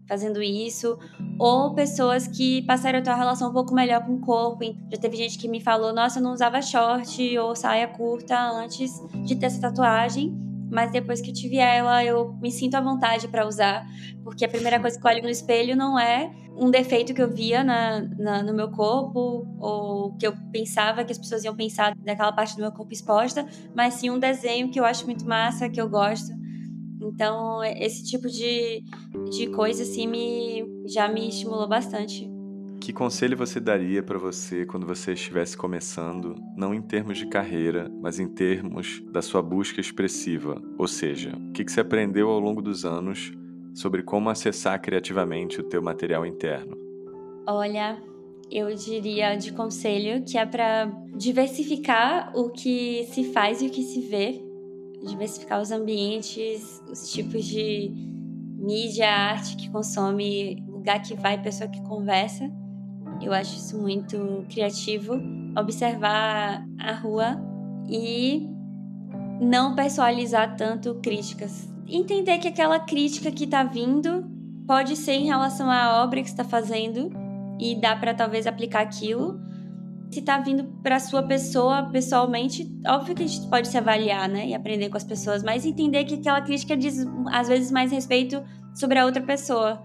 [0.07, 0.97] fazendo isso,
[1.39, 4.63] ou pessoas que passaram a ter uma relação um pouco melhor com o corpo.
[4.91, 8.91] Já teve gente que me falou: Nossa, eu não usava short ou saia curta antes
[9.25, 10.33] de ter essa tatuagem,
[10.69, 13.85] mas depois que eu tive ela, eu me sinto à vontade para usar,
[14.23, 17.29] porque a primeira coisa que eu olho no espelho não é um defeito que eu
[17.29, 21.95] via na, na, no meu corpo, ou que eu pensava que as pessoas iam pensar
[21.97, 23.45] daquela parte do meu corpo exposta,
[23.75, 26.31] mas sim um desenho que eu acho muito massa, que eu gosto.
[27.03, 28.81] Então, esse tipo de,
[29.29, 32.31] de coisa, assim, me, já me estimulou bastante.
[32.79, 37.89] Que conselho você daria para você quando você estivesse começando, não em termos de carreira,
[38.01, 40.61] mas em termos da sua busca expressiva?
[40.77, 43.31] Ou seja, o que você aprendeu ao longo dos anos
[43.73, 46.77] sobre como acessar criativamente o teu material interno?
[47.47, 48.01] Olha,
[48.51, 50.85] eu diria de conselho que é para
[51.15, 54.52] diversificar o que se faz e o que se vê
[55.03, 57.91] diversificar os ambientes, os tipos de
[58.57, 62.49] mídia, arte que consome, lugar que vai, pessoa que conversa.
[63.21, 65.13] Eu acho isso muito criativo.
[65.57, 67.39] Observar a rua
[67.87, 68.49] e
[69.39, 71.69] não pessoalizar tanto críticas.
[71.87, 74.25] Entender que aquela crítica que está vindo
[74.65, 77.11] pode ser em relação à obra que está fazendo
[77.59, 79.39] e dá para talvez aplicar aquilo
[80.13, 84.47] se tá vindo para sua pessoa pessoalmente, óbvio que a gente pode se avaliar, né,
[84.47, 88.43] e aprender com as pessoas, mas entender que aquela crítica diz às vezes mais respeito
[88.75, 89.83] sobre a outra pessoa.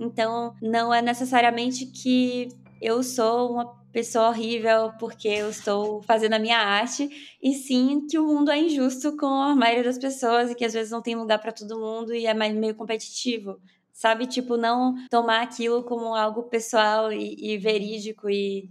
[0.00, 2.48] Então, não é necessariamente que
[2.80, 7.08] eu sou uma pessoa horrível porque eu estou fazendo a minha arte,
[7.42, 10.72] e sim que o mundo é injusto com a maioria das pessoas e que às
[10.72, 13.58] vezes não tem lugar para todo mundo e é mais meio competitivo.
[13.92, 18.68] Sabe, tipo, não tomar aquilo como algo pessoal e, e verídico e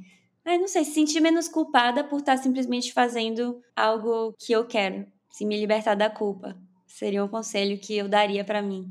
[0.56, 5.06] Não sei, se sentir menos culpada por estar simplesmente fazendo algo que eu quero.
[5.32, 6.56] Se me libertar da culpa.
[6.86, 8.88] Seria um conselho que eu daria para mim.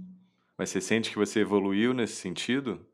[0.58, 2.86] Mas você sente que você evoluiu nesse sentido?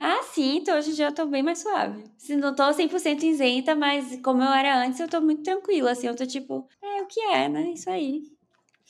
[0.00, 2.04] Ah, sim, então hoje em dia eu tô bem mais suave.
[2.30, 6.16] Não tô 100% isenta, mas como eu era antes, eu tô muito tranquila, assim, eu
[6.16, 7.72] tô tipo, é o que é, né?
[7.72, 8.22] Isso aí.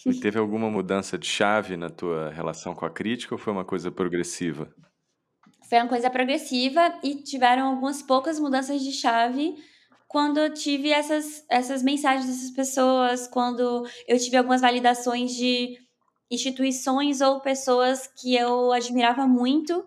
[0.07, 3.65] E teve alguma mudança de chave na tua relação com a crítica ou foi uma
[3.65, 4.73] coisa progressiva?
[5.69, 9.57] Foi uma coisa progressiva e tiveram algumas poucas mudanças de chave
[10.09, 15.79] quando eu tive essas, essas mensagens dessas pessoas, quando eu tive algumas validações de
[16.31, 19.87] instituições ou pessoas que eu admirava muito,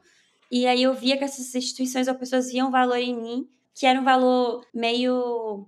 [0.51, 3.99] e aí eu via que essas instituições ou pessoas viam valor em mim, que era
[3.99, 5.67] um valor meio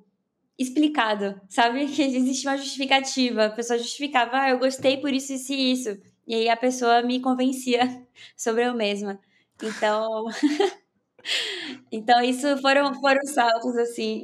[0.57, 1.87] explicado, sabe?
[1.93, 3.45] Que existe uma justificativa.
[3.45, 5.97] A pessoa justificava, ah, eu gostei por isso, isso e isso.
[6.27, 8.05] E aí a pessoa me convencia
[8.37, 9.19] sobre eu mesma.
[9.61, 10.25] Então,
[11.91, 14.23] então isso foram, foram saltos, assim.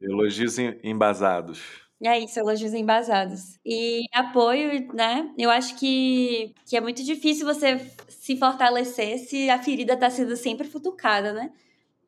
[0.00, 1.60] Elogios embasados.
[2.02, 3.58] É isso, elogios embasados.
[3.64, 5.30] E apoio, né?
[5.36, 10.34] Eu acho que, que é muito difícil você se fortalecer se a ferida está sendo
[10.34, 11.52] sempre futucada, né?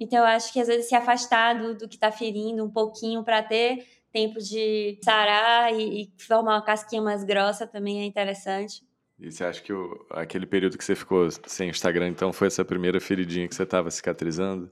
[0.00, 3.22] Então eu acho que às vezes se afastar do, do que está ferindo um pouquinho
[3.22, 8.82] para ter tempo de sarar e, e formar uma casquinha mais grossa também é interessante.
[9.22, 12.64] E você acha que o, aquele período que você ficou sem Instagram, então, foi essa
[12.64, 14.68] primeira feridinha que você estava cicatrizando?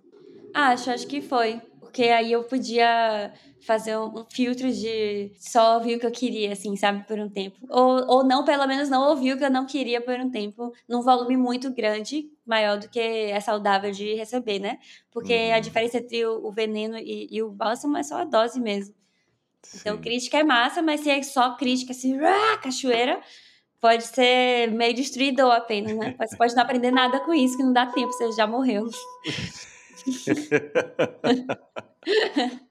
[0.53, 1.61] Acho, acho que foi.
[1.79, 3.33] Porque aí eu podia
[3.65, 7.59] fazer um, filtro de só ouvir o que eu queria, assim, sabe, por um tempo.
[7.69, 10.73] Ou, ou não, pelo menos não ouvir o que eu não queria por um tempo,
[10.89, 14.79] num volume muito grande, maior do que é saudável de receber, né?
[15.13, 15.55] Porque uhum.
[15.55, 18.95] a diferença entre o, o veneno e, e, o bálsamo é só a dose mesmo.
[18.95, 19.79] Então, Sim.
[19.79, 22.19] Então, crítica é massa, mas se é só crítica, assim,
[22.63, 23.21] cachoeira,
[23.81, 26.15] pode ser meio destruidor apenas, né?
[26.21, 28.87] Você pode não aprender nada com isso, que não dá tempo, você já morreu.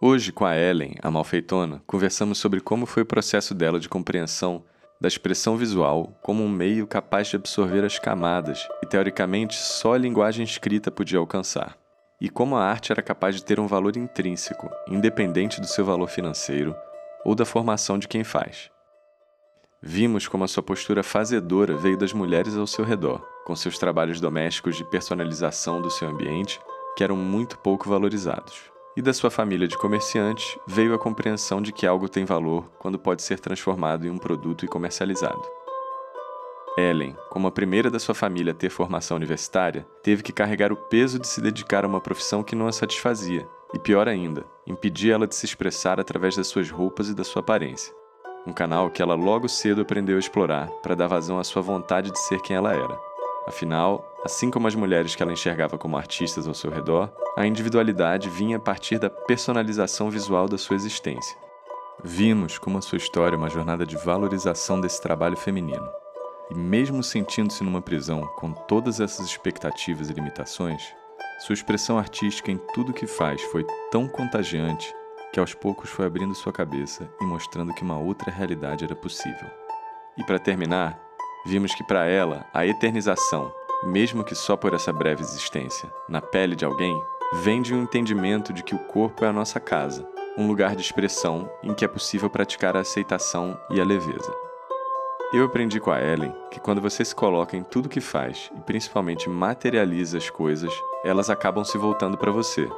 [0.00, 4.62] Hoje, com a Ellen, a malfeitona, conversamos sobre como foi o processo dela de compreensão
[5.00, 9.98] da expressão visual como um meio capaz de absorver as camadas que, teoricamente, só a
[9.98, 11.78] linguagem escrita podia alcançar,
[12.20, 16.08] e como a arte era capaz de ter um valor intrínseco, independente do seu valor
[16.08, 16.74] financeiro
[17.24, 18.70] ou da formação de quem faz.
[19.82, 24.20] Vimos como a sua postura fazedora veio das mulheres ao seu redor, com seus trabalhos
[24.20, 26.60] domésticos de personalização do seu ambiente,
[26.96, 31.72] que eram muito pouco valorizados e da sua família de comerciantes veio a compreensão de
[31.72, 35.42] que algo tem valor quando pode ser transformado em um produto e comercializado.
[36.76, 40.76] Ellen, como a primeira da sua família a ter formação universitária, teve que carregar o
[40.76, 45.14] peso de se dedicar a uma profissão que não a satisfazia, e pior ainda, impedia
[45.14, 47.94] ela de se expressar através das suas roupas e da sua aparência.
[48.44, 52.10] Um canal que ela logo cedo aprendeu a explorar para dar vazão à sua vontade
[52.10, 52.98] de ser quem ela era.
[53.46, 58.28] Afinal, assim como as mulheres que ela enxergava como artistas ao seu redor, a individualidade
[58.28, 61.38] vinha a partir da personalização visual da sua existência.
[62.02, 66.03] Vimos como a sua história é uma jornada de valorização desse trabalho feminino.
[66.50, 70.94] E mesmo sentindo-se numa prisão com todas essas expectativas e limitações,
[71.40, 74.94] sua expressão artística em tudo que faz foi tão contagiante
[75.32, 79.50] que aos poucos foi abrindo sua cabeça e mostrando que uma outra realidade era possível.
[80.16, 80.98] E para terminar,
[81.44, 86.54] vimos que para ela a eternização, mesmo que só por essa breve existência, na pele
[86.54, 86.96] de alguém,
[87.42, 90.82] vem de um entendimento de que o corpo é a nossa casa, um lugar de
[90.82, 94.43] expressão em que é possível praticar a aceitação e a leveza.
[95.34, 98.60] Eu aprendi com a Ellen que quando você se coloca em tudo que faz e
[98.60, 100.72] principalmente materializa as coisas,
[101.04, 102.68] elas acabam se voltando para você,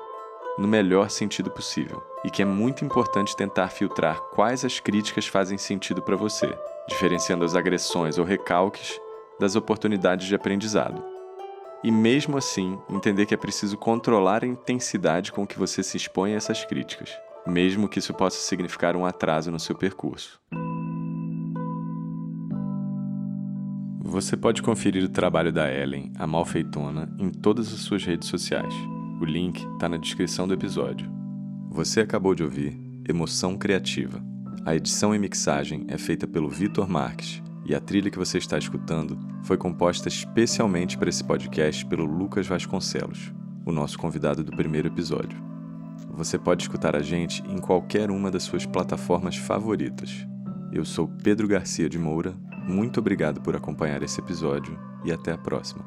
[0.56, 5.58] no melhor sentido possível, e que é muito importante tentar filtrar quais as críticas fazem
[5.58, 8.98] sentido para você, diferenciando as agressões ou recalques
[9.38, 11.04] das oportunidades de aprendizado.
[11.84, 16.32] E mesmo assim, entender que é preciso controlar a intensidade com que você se expõe
[16.32, 17.10] a essas críticas,
[17.46, 20.40] mesmo que isso possa significar um atraso no seu percurso.
[24.08, 28.72] Você pode conferir o trabalho da Ellen, a malfeitona, em todas as suas redes sociais.
[29.20, 31.10] O link está na descrição do episódio.
[31.70, 34.24] Você acabou de ouvir Emoção Criativa.
[34.64, 38.56] A edição e mixagem é feita pelo Vitor Marques e a trilha que você está
[38.56, 43.32] escutando foi composta especialmente para esse podcast pelo Lucas Vasconcelos,
[43.66, 45.36] o nosso convidado do primeiro episódio.
[46.10, 50.24] Você pode escutar a gente em qualquer uma das suas plataformas favoritas.
[50.72, 52.36] Eu sou Pedro Garcia de Moura,
[52.66, 55.84] muito obrigado por acompanhar esse episódio e até a próxima.